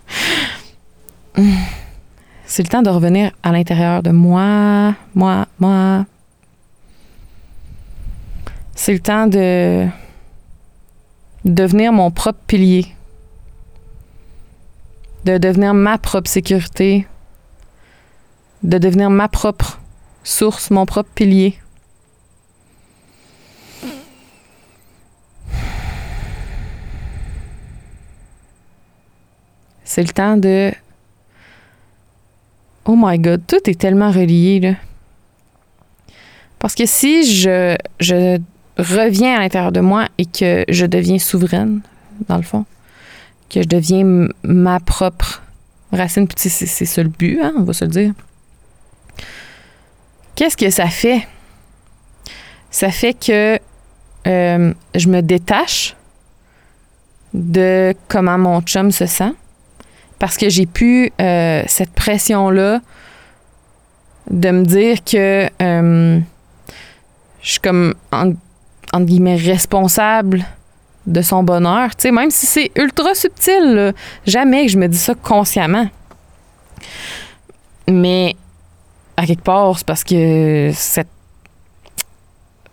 c'est 2.47 2.63
le 2.63 2.69
temps 2.69 2.83
de 2.83 2.91
revenir 2.91 3.33
à 3.43 3.51
l'intérieur 3.51 4.03
de 4.03 4.11
moi, 4.11 4.95
moi, 5.15 5.47
moi. 5.59 6.07
C'est 8.75 8.93
le 8.93 9.01
temps 9.01 9.27
de 9.27 9.87
devenir 11.45 11.93
mon 11.93 12.11
propre 12.11 12.41
pilier, 12.47 12.87
de 15.25 15.39
devenir 15.39 15.75
ma 15.75 15.99
propre 15.99 16.29
sécurité, 16.31 17.07
de 18.63 18.79
devenir 18.79 19.11
ma 19.11 19.29
propre 19.29 19.81
source, 20.23 20.71
mon 20.71 20.87
propre 20.87 21.11
pilier. 21.15 21.59
C'est 29.85 30.03
le 30.03 30.09
temps 30.09 30.37
de... 30.37 30.73
Oh 32.87 32.97
my 32.97 33.19
God, 33.19 33.43
tout 33.47 33.69
est 33.69 33.79
tellement 33.79 34.11
relié, 34.11 34.61
là. 34.61 34.75
Parce 36.59 36.75
que 36.75 36.87
si 36.87 37.31
je, 37.31 37.77
je 38.01 38.39
reviens 38.79 39.37
à 39.37 39.41
l'intérieur 39.41 39.73
de 39.73 39.81
moi 39.81 40.09
et 40.19 40.27
que 40.27 40.65
je 40.69 40.87
deviens 40.87 41.19
souveraine, 41.19 41.81
dans 42.29 42.37
le 42.37 42.43
fond, 42.43 42.65
que 43.51 43.63
je 43.63 43.69
deviens 43.69 44.29
ma 44.43 44.81
propre 44.81 45.43
racine, 45.93 46.27
c'est 46.37 46.49
ça 46.49 47.03
le 47.03 47.09
but, 47.09 47.39
hein, 47.43 47.53
on 47.57 47.63
va 47.63 47.73
se 47.73 47.85
le 47.85 47.91
dire. 47.91 48.13
Qu'est-ce 50.35 50.57
que 50.57 50.71
ça 50.71 50.89
fait? 50.89 51.27
Ça 52.71 52.91
fait 52.91 53.15
que 53.15 53.59
euh, 54.27 54.75
je 54.95 55.09
me 55.09 55.21
détache 55.21 55.95
de 57.33 57.95
comment 58.09 58.39
mon 58.39 58.61
chum 58.63 58.91
se 58.91 59.07
sent 59.07 59.33
parce 60.19 60.37
que 60.37 60.49
j'ai 60.49 60.67
pu 60.67 61.13
euh, 61.21 61.63
cette 61.67 61.93
pression-là 61.93 62.81
de 64.31 64.51
me 64.51 64.65
dire 64.65 65.05
que 65.05 65.49
euh, 65.63 66.21
je 67.43 67.51
suis 67.51 67.61
comme 67.61 67.95
entre 68.95 69.07
guillemets, 69.07 69.37
responsable 69.37 70.45
de 71.07 71.21
son 71.21 71.43
bonheur. 71.43 71.95
Tu 71.97 72.03
sais, 72.03 72.11
même 72.13 72.31
si 72.31 72.47
c'est 72.47 72.71
ultra 72.77 73.15
subtil, 73.15 73.93
jamais 74.27 74.67
que 74.67 74.73
je 74.73 74.79
me 74.79 74.87
dis 74.87 74.99
ça 74.99 75.15
consciemment. 75.15 75.89
Mais 77.89 78.37
à 79.17 79.27
quelque 79.27 79.43
part, 79.43 79.77
c'est 79.77 79.87
parce 79.87 80.05
que 80.05 80.71
cette, 80.73 81.09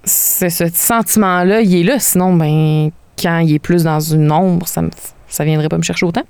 ce 0.05 0.69
sentiment-là, 0.73 1.61
il 1.61 1.75
est 1.75 1.83
là. 1.83 1.99
Sinon, 1.99 2.33
ben, 2.35 2.91
quand 3.19 3.39
il 3.39 3.55
est 3.55 3.59
plus 3.59 3.83
dans 3.83 3.99
une 3.99 4.31
ombre, 4.31 4.67
ça, 4.67 4.81
ne 4.81 4.89
ça 5.27 5.43
viendrait 5.43 5.69
pas 5.69 5.77
me 5.77 5.83
chercher 5.83 6.05
autant. 6.05 6.23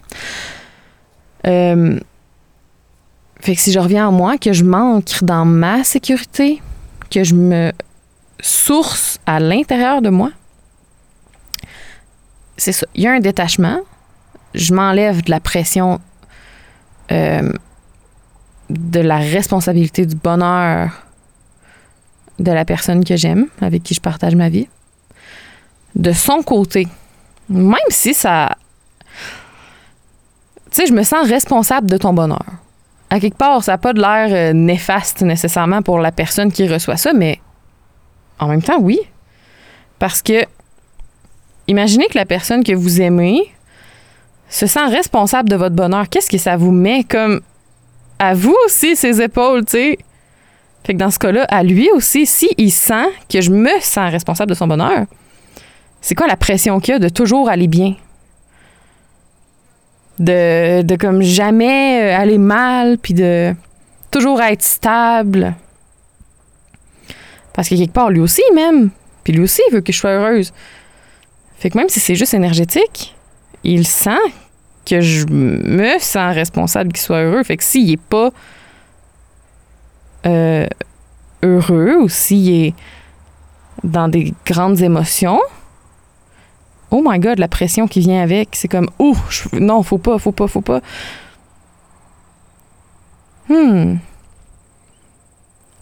Euh, 1.47 1.99
fait 3.39 3.55
que 3.55 3.61
si 3.61 3.71
je 3.71 3.79
reviens 3.79 4.07
à 4.07 4.11
moi, 4.11 4.37
que 4.37 4.53
je 4.53 4.63
manque 4.63 5.23
dans 5.23 5.45
ma 5.45 5.83
sécurité, 5.83 6.61
que 7.09 7.23
je 7.23 7.33
me 7.33 7.71
source 8.39 9.19
à 9.25 9.39
l'intérieur 9.39 10.01
de 10.01 10.09
moi, 10.09 10.31
c'est 12.57 12.71
ça. 12.71 12.85
Il 12.93 13.03
y 13.03 13.07
a 13.07 13.11
un 13.11 13.19
détachement. 13.19 13.79
Je 14.53 14.73
m'enlève 14.73 15.23
de 15.23 15.31
la 15.31 15.39
pression 15.39 15.99
euh, 17.11 17.51
de 18.69 18.99
la 18.99 19.17
responsabilité 19.17 20.05
du 20.05 20.15
bonheur 20.15 20.91
de 22.39 22.51
la 22.51 22.65
personne 22.65 23.03
que 23.03 23.15
j'aime, 23.15 23.47
avec 23.61 23.83
qui 23.83 23.93
je 23.93 24.01
partage 24.01 24.35
ma 24.35 24.49
vie. 24.49 24.67
De 25.95 26.11
son 26.11 26.41
côté, 26.41 26.87
même 27.49 27.75
si 27.89 28.13
ça. 28.13 28.57
Sais, 30.71 30.85
je 30.87 30.93
me 30.93 31.03
sens 31.03 31.27
responsable 31.27 31.89
de 31.89 31.97
ton 31.97 32.13
bonheur. 32.13 32.45
À 33.09 33.19
quelque 33.19 33.37
part, 33.37 33.63
ça 33.63 33.73
n'a 33.73 33.77
pas 33.77 33.93
de 33.93 33.99
l'air 33.99 34.29
euh, 34.31 34.53
néfaste 34.53 35.21
nécessairement 35.21 35.81
pour 35.81 35.99
la 35.99 36.13
personne 36.13 36.51
qui 36.51 36.67
reçoit 36.67 36.97
ça, 36.97 37.13
mais 37.13 37.39
en 38.39 38.47
même 38.47 38.61
temps, 38.61 38.79
oui. 38.79 38.99
Parce 39.99 40.21
que, 40.21 40.45
imaginez 41.67 42.07
que 42.07 42.17
la 42.17 42.25
personne 42.25 42.63
que 42.63 42.73
vous 42.73 43.01
aimez 43.01 43.51
se 44.49 44.65
sent 44.65 44.85
responsable 44.85 45.49
de 45.49 45.55
votre 45.55 45.75
bonheur. 45.75 46.07
Qu'est-ce 46.09 46.29
que 46.29 46.37
ça 46.37 46.57
vous 46.57 46.71
met 46.71 47.03
comme 47.03 47.41
à 48.19 48.33
vous 48.33 48.55
aussi 48.65 48.95
ses 48.95 49.21
épaules, 49.21 49.65
tu 49.65 49.71
sais? 49.71 49.97
Fait 50.83 50.93
que 50.93 50.97
dans 50.97 51.11
ce 51.11 51.19
cas-là, 51.19 51.45
à 51.49 51.63
lui 51.63 51.89
aussi, 51.91 52.25
s'il 52.25 52.53
il 52.57 52.71
sent 52.71 53.07
que 53.29 53.41
je 53.41 53.51
me 53.51 53.71
sens 53.81 54.11
responsable 54.11 54.49
de 54.49 54.55
son 54.55 54.67
bonheur, 54.67 55.05
c'est 56.01 56.15
quoi 56.15 56.27
la 56.27 56.35
pression 56.35 56.79
qu'il 56.79 56.93
y 56.93 56.95
a 56.95 56.99
de 56.99 57.09
toujours 57.09 57.49
aller 57.49 57.67
bien? 57.67 57.95
De, 60.19 60.83
de 60.83 60.95
comme 60.97 61.21
jamais 61.21 62.11
aller 62.11 62.37
mal, 62.37 62.97
puis 62.97 63.13
de 63.13 63.55
toujours 64.11 64.41
être 64.41 64.61
stable. 64.61 65.55
Parce 67.53 67.69
que 67.69 67.75
quelque 67.75 67.93
part, 67.93 68.11
lui 68.11 68.19
aussi, 68.19 68.43
même. 68.53 68.91
Puis 69.23 69.33
lui 69.33 69.43
aussi, 69.43 69.61
il 69.69 69.73
veut 69.73 69.81
que 69.81 69.91
je 69.91 69.97
sois 69.97 70.11
heureuse. 70.11 70.53
Fait 71.57 71.69
que 71.69 71.77
même 71.77 71.89
si 71.89 71.99
c'est 71.99 72.15
juste 72.15 72.33
énergétique, 72.33 73.15
il 73.63 73.87
sent 73.87 74.17
que 74.85 75.01
je 75.01 75.25
me 75.27 75.99
sens 75.99 76.33
responsable 76.33 76.91
qu'il 76.91 77.01
soit 77.01 77.21
heureux. 77.21 77.43
Fait 77.43 77.57
que 77.57 77.63
s'il 77.63 77.87
n'est 77.87 77.97
pas 77.97 78.31
euh, 80.25 80.65
heureux 81.43 81.97
ou 82.01 82.09
s'il 82.09 82.49
est 82.49 82.73
dans 83.83 84.07
des 84.07 84.33
grandes 84.45 84.81
émotions, 84.81 85.39
oh 86.91 87.01
my 87.03 87.19
god, 87.19 87.39
la 87.39 87.47
pression 87.47 87.87
qui 87.87 88.01
vient 88.01 88.21
avec, 88.21 88.49
c'est 88.53 88.67
comme, 88.67 88.89
ouh, 88.99 89.17
non, 89.53 89.81
faut 89.81 89.97
pas, 89.97 90.19
faut 90.19 90.33
pas, 90.33 90.47
faut 90.47 90.61
pas. 90.61 90.81
Hmm. 93.49 93.95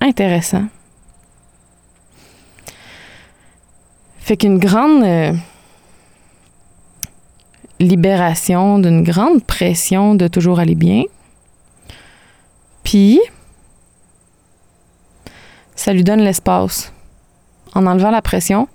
Intéressant. 0.02 0.66
Fait 4.20 4.38
qu'une 4.38 4.60
grande 4.60 5.04
euh, 5.04 5.34
libération 7.80 8.80
d'une 8.80 9.04
grande 9.04 9.44
pression 9.44 10.16
de 10.16 10.28
toujours 10.28 10.60
aller 10.60 10.76
bien. 10.76 11.04
Puis, 12.84 13.20
ça 15.76 15.94
lui 15.94 16.04
donne 16.04 16.22
l'espace. 16.22 16.94
En 17.74 17.86
enlevant 17.86 18.12
la 18.12 18.22
pression, 18.22 18.68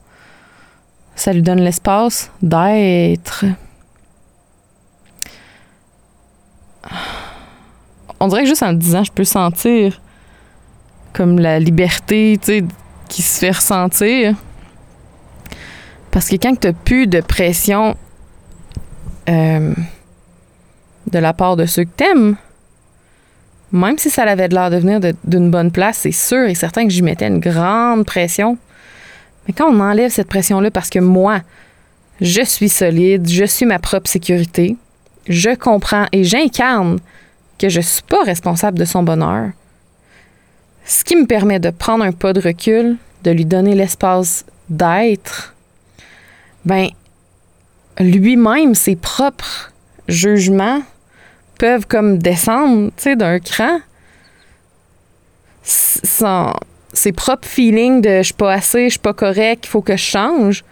ça 1.16 1.32
lui 1.32 1.42
donne 1.42 1.60
l'espace 1.60 2.30
d'être. 2.42 3.44
On 8.20 8.28
dirait 8.28 8.42
que 8.42 8.48
juste 8.48 8.62
en 8.62 8.72
disant, 8.72 9.04
je 9.04 9.12
peux 9.12 9.24
sentir 9.24 10.00
comme 11.12 11.38
la 11.38 11.58
liberté, 11.60 12.38
tu 12.40 12.46
sais, 12.46 12.64
qui 13.08 13.22
se 13.22 13.38
fait 13.38 13.50
ressentir. 13.52 14.34
Parce 16.10 16.28
que 16.28 16.36
quand 16.36 16.58
tu 16.58 16.68
n'as 16.68 16.72
plus 16.72 17.06
de 17.06 17.20
pression 17.20 17.96
euh, 19.28 19.74
de 21.10 21.18
la 21.18 21.32
part 21.32 21.56
de 21.56 21.66
ceux 21.66 21.84
que 21.84 21.90
t'aimes, 21.96 22.36
même 23.72 23.98
si 23.98 24.10
ça 24.10 24.22
avait 24.22 24.48
l'air 24.48 24.70
de 24.70 24.76
venir 24.76 25.00
d'une 25.24 25.50
bonne 25.50 25.72
place, 25.72 25.98
c'est 25.98 26.12
sûr 26.12 26.46
et 26.46 26.54
certain 26.54 26.84
que 26.84 26.90
j'y 26.90 27.02
mettais 27.02 27.26
une 27.26 27.40
grande 27.40 28.06
pression. 28.06 28.56
Mais 29.46 29.54
quand 29.54 29.68
on 29.70 29.80
enlève 29.80 30.10
cette 30.10 30.28
pression-là 30.28 30.70
parce 30.70 30.90
que 30.90 30.98
moi, 30.98 31.40
je 32.20 32.42
suis 32.42 32.68
solide, 32.68 33.28
je 33.28 33.44
suis 33.44 33.66
ma 33.66 33.78
propre 33.78 34.08
sécurité, 34.08 34.76
je 35.28 35.54
comprends 35.54 36.06
et 36.12 36.24
j'incarne 36.24 36.98
que 37.58 37.68
je 37.68 37.78
ne 37.78 37.84
suis 37.84 38.02
pas 38.02 38.22
responsable 38.22 38.78
de 38.78 38.84
son 38.84 39.02
bonheur, 39.02 39.50
ce 40.84 41.04
qui 41.04 41.16
me 41.16 41.26
permet 41.26 41.60
de 41.60 41.70
prendre 41.70 42.04
un 42.04 42.12
pas 42.12 42.32
de 42.32 42.40
recul, 42.40 42.96
de 43.22 43.30
lui 43.30 43.44
donner 43.44 43.74
l'espace 43.74 44.44
d'être, 44.68 45.54
ben 46.64 46.88
lui-même, 47.98 48.74
ses 48.74 48.96
propres 48.96 49.72
jugements 50.08 50.82
peuvent 51.58 51.86
comme 51.86 52.18
descendre, 52.18 52.90
d'un 53.16 53.38
cran. 53.38 53.80
Ses 56.94 57.12
propres 57.12 57.48
feelings 57.48 58.00
de 58.00 58.18
je 58.18 58.22
suis 58.22 58.34
pas 58.34 58.52
assez, 58.52 58.84
je 58.84 58.92
suis 58.92 58.98
pas 58.98 59.12
correct, 59.12 59.64
il 59.64 59.68
faut 59.68 59.82
que 59.82 59.96
je 59.96 60.02
change, 60.02 60.64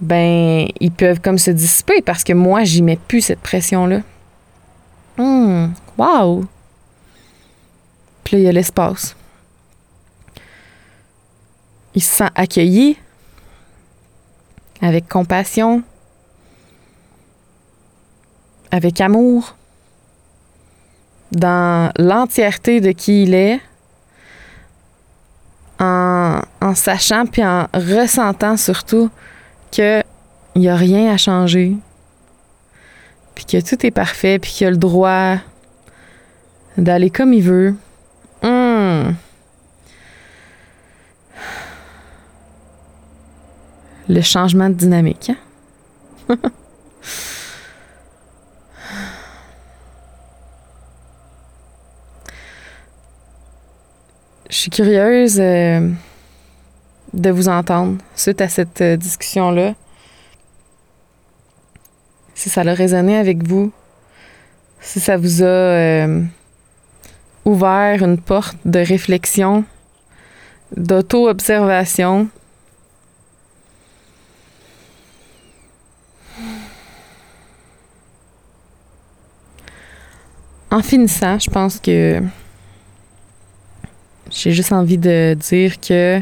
ben, 0.00 0.66
ils 0.80 0.90
peuvent 0.90 1.20
comme 1.20 1.38
se 1.38 1.50
dissiper 1.50 2.02
parce 2.02 2.24
que 2.24 2.32
moi, 2.32 2.64
j'y 2.64 2.82
mets 2.82 2.96
plus 2.96 3.20
cette 3.20 3.40
pression-là. 3.40 4.00
Hum, 5.18 5.72
wow! 5.96 6.44
Puis 8.24 8.36
là, 8.36 8.42
il 8.42 8.44
y 8.44 8.48
a 8.48 8.52
l'espace. 8.52 9.16
Il 11.94 12.02
se 12.02 12.12
sent 12.14 12.30
accueilli 12.34 12.96
avec 14.80 15.08
compassion, 15.08 15.82
avec 18.70 19.00
amour, 19.00 19.56
dans 21.30 21.92
l'entièreté 21.96 22.80
de 22.80 22.92
qui 22.92 23.22
il 23.22 23.34
est, 23.34 23.60
en, 25.82 26.74
sachant 26.74 27.26
puis 27.26 27.44
en 27.44 27.66
ressentant 27.74 28.56
surtout 28.56 29.10
qu'il 29.70 30.04
n'y 30.56 30.68
a 30.68 30.76
rien 30.76 31.12
à 31.12 31.16
changer, 31.16 31.76
puis 33.34 33.44
que 33.44 33.60
tout 33.60 33.84
est 33.84 33.90
parfait, 33.90 34.38
puis 34.38 34.50
qu'il 34.52 34.66
a 34.66 34.70
le 34.70 34.76
droit 34.76 35.36
d'aller 36.76 37.10
comme 37.10 37.32
il 37.32 37.42
veut. 37.42 37.74
Hum. 38.42 39.14
Le 44.08 44.20
changement 44.20 44.68
de 44.68 44.74
dynamique. 44.74 45.32
hein? 46.28 46.36
Je 54.52 54.58
suis 54.58 54.70
curieuse 54.70 55.38
euh, 55.40 55.88
de 57.14 57.30
vous 57.30 57.48
entendre 57.48 57.96
suite 58.14 58.42
à 58.42 58.50
cette 58.50 58.82
euh, 58.82 58.98
discussion-là. 58.98 59.74
Si 62.34 62.50
ça 62.50 62.60
a 62.60 62.74
résonné 62.74 63.16
avec 63.16 63.48
vous, 63.48 63.72
si 64.78 65.00
ça 65.00 65.16
vous 65.16 65.42
a 65.42 65.46
euh, 65.46 66.22
ouvert 67.46 68.02
une 68.02 68.20
porte 68.20 68.58
de 68.66 68.80
réflexion, 68.80 69.64
d'auto-observation. 70.76 72.28
En 80.70 80.82
finissant, 80.82 81.38
je 81.38 81.48
pense 81.48 81.80
que 81.80 82.22
j'ai 84.32 84.50
juste 84.50 84.72
envie 84.72 84.98
de 84.98 85.36
dire 85.38 85.78
que 85.80 86.20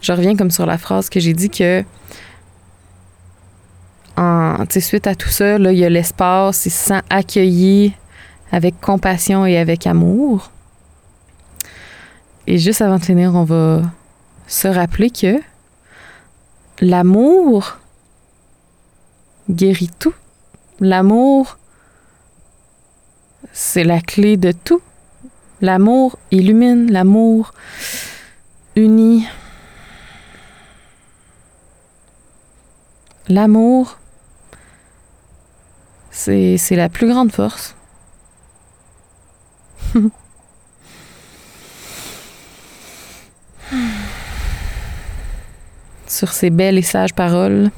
je 0.00 0.12
reviens 0.12 0.36
comme 0.36 0.50
sur 0.50 0.66
la 0.66 0.78
phrase 0.78 1.08
que 1.08 1.20
j'ai 1.20 1.32
dit 1.32 1.48
que 1.48 1.84
en, 4.16 4.64
suite 4.80 5.06
à 5.06 5.14
tout 5.14 5.28
ça, 5.28 5.58
là, 5.58 5.72
il 5.72 5.78
y 5.78 5.84
a 5.84 5.90
l'espace, 5.90 6.66
il 6.66 6.70
se 6.70 6.86
sent 6.86 7.00
accueilli 7.10 7.92
avec 8.50 8.80
compassion 8.80 9.44
et 9.44 9.58
avec 9.58 9.86
amour. 9.86 10.50
Et 12.46 12.58
juste 12.58 12.80
avant 12.80 12.98
de 12.98 13.04
finir, 13.04 13.34
on 13.34 13.44
va 13.44 13.82
se 14.46 14.68
rappeler 14.68 15.10
que 15.10 15.40
l'amour 16.80 17.76
guérit 19.50 19.90
tout. 19.98 20.14
L'amour, 20.80 21.58
c'est 23.52 23.84
la 23.84 24.00
clé 24.00 24.36
de 24.36 24.52
tout. 24.52 24.80
L'amour 25.62 26.18
illumine, 26.30 26.92
l'amour 26.92 27.54
unit. 28.74 29.26
L'amour, 33.28 33.98
c'est 36.10 36.58
la 36.70 36.88
plus 36.90 37.08
grande 37.08 37.32
force. 37.32 37.74
Sur 46.06 46.32
ces 46.32 46.50
belles 46.50 46.76
et 46.78 46.82
sages 46.82 47.14
paroles, 47.14 47.70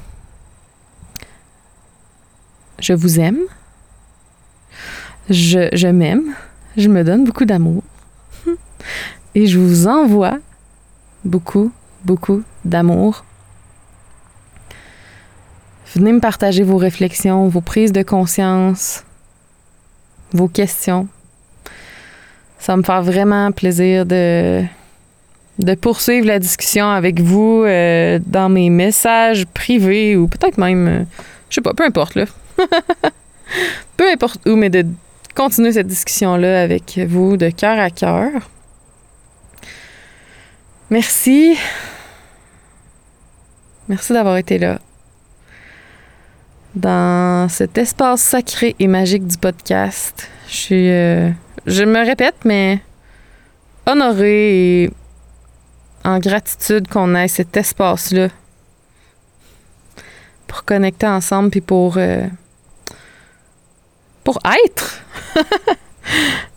je 2.79 2.93
vous 2.93 3.19
aime. 3.19 3.39
Je, 5.29 5.69
je 5.73 5.87
m'aime. 5.87 6.35
Je 6.79 6.87
me 6.87 7.03
donne 7.03 7.25
beaucoup 7.25 7.43
d'amour. 7.43 7.83
Et 9.35 9.47
je 9.47 9.59
vous 9.59 9.85
envoie 9.85 10.37
beaucoup, 11.25 11.73
beaucoup 12.05 12.41
d'amour. 12.63 13.25
Venez 15.93 16.13
me 16.13 16.21
partager 16.21 16.63
vos 16.63 16.77
réflexions, 16.77 17.49
vos 17.49 17.59
prises 17.59 17.91
de 17.91 18.01
conscience, 18.01 19.03
vos 20.31 20.47
questions. 20.47 21.09
Ça 22.59 22.77
me 22.77 22.83
faire 22.83 23.03
vraiment 23.03 23.51
plaisir 23.51 24.05
de, 24.05 24.63
de 25.59 25.75
poursuivre 25.75 26.27
la 26.27 26.39
discussion 26.39 26.89
avec 26.89 27.19
vous 27.19 27.63
euh, 27.65 28.19
dans 28.25 28.47
mes 28.47 28.69
messages 28.69 29.45
privés 29.47 30.15
ou 30.15 30.29
peut-être 30.29 30.57
même, 30.57 30.87
euh, 30.87 31.03
je 31.49 31.55
sais 31.55 31.61
pas, 31.61 31.73
peu 31.73 31.83
importe 31.83 32.15
là. 32.15 32.23
peu 33.97 34.09
importe 34.09 34.47
où, 34.47 34.55
mais 34.55 34.69
de 34.69 34.85
continuer 35.39 35.71
cette 35.71 35.87
discussion-là 35.87 36.61
avec 36.63 36.99
vous 37.07 37.37
de 37.37 37.49
cœur 37.49 37.79
à 37.79 37.89
cœur. 37.89 38.29
Merci. 40.89 41.55
Merci 43.87 44.11
d'avoir 44.11 44.35
été 44.35 44.59
là. 44.59 44.79
Dans 46.75 47.47
cet 47.47 47.77
espace 47.77 48.19
sacré 48.19 48.75
et 48.79 48.87
magique 48.87 49.25
du 49.27 49.37
podcast. 49.37 50.29
Je 50.49 50.53
suis. 50.55 50.89
euh, 50.91 51.29
je 51.65 51.83
me 51.85 52.05
répète, 52.05 52.35
mais 52.43 52.81
honorée 53.85 54.83
et 54.83 54.91
en 56.03 56.19
gratitude 56.19 56.89
qu'on 56.89 57.15
ait 57.15 57.29
cet 57.29 57.55
espace-là 57.55 58.27
pour 60.47 60.65
connecter 60.65 61.07
ensemble 61.07 61.49
puis 61.49 61.61
pour. 61.61 61.95
euh, 61.95 62.27
pour 64.29 64.39
être. 64.67 65.01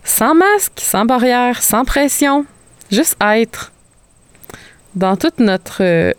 sans 0.04 0.34
masque, 0.34 0.78
sans 0.78 1.06
barrière, 1.06 1.62
sans 1.62 1.86
pression. 1.86 2.44
Juste 2.90 3.16
être. 3.22 3.72
Dans 4.94 5.16
toute 5.16 5.38
notre 5.38 5.82
euh, 5.82 6.12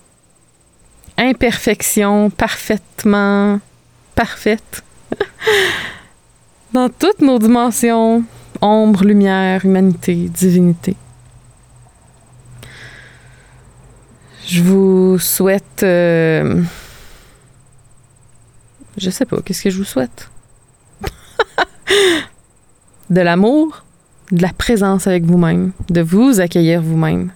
imperfection 1.15 2.31
parfaitement 2.31 3.59
parfaite. 4.15 4.83
Dans 6.73 6.89
toutes 6.89 7.21
nos 7.21 7.37
dimensions, 7.37 8.23
ombre, 8.59 9.03
lumière, 9.03 9.63
humanité, 9.63 10.15
divinité. 10.15 10.95
Je 14.47 14.63
vous 14.63 15.19
souhaite... 15.19 15.83
euh, 15.83 16.63
je 18.97 19.11
sais 19.11 19.25
pas, 19.25 19.39
qu'est-ce 19.43 19.61
que 19.61 19.69
je 19.69 19.77
vous 19.77 19.83
souhaite? 19.83 20.32
de 23.09 23.21
l'amour, 23.21 23.83
de 24.31 24.41
la 24.41 24.53
présence 24.53 25.07
avec 25.07 25.23
vous-même, 25.23 25.71
de 25.89 26.01
vous 26.01 26.39
accueillir 26.39 26.81
vous-même 26.81 27.31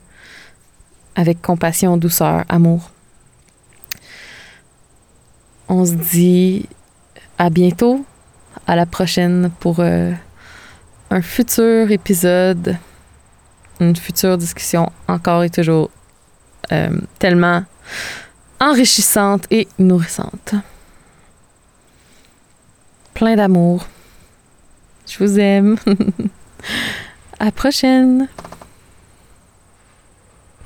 avec 1.16 1.42
compassion, 1.42 1.98
douceur, 1.98 2.44
amour. 2.48 2.92
On 5.68 5.86
se 5.86 5.94
dit 5.94 6.66
à 7.38 7.50
bientôt, 7.50 8.06
à 8.68 8.76
la 8.76 8.86
prochaine 8.86 9.52
pour 9.60 9.80
euh, 9.80 10.14
un 11.10 11.22
futur 11.22 11.92
épisode, 11.92 12.78
une 13.80 13.96
future 13.96 14.38
discussion 14.38 14.92
encore 15.08 15.44
et 15.44 15.50
toujours 15.50 15.90
euh, 16.72 16.90
tellement 17.20 17.64
enrichissante 18.60 19.46
et 19.52 19.68
nourrissante. 19.80 20.56
Plein 23.18 23.36
d'amour. 23.36 23.84
Je 25.08 25.18
vous 25.18 25.40
aime. 25.40 25.76
à 27.40 27.52
prochaine. 27.52 28.28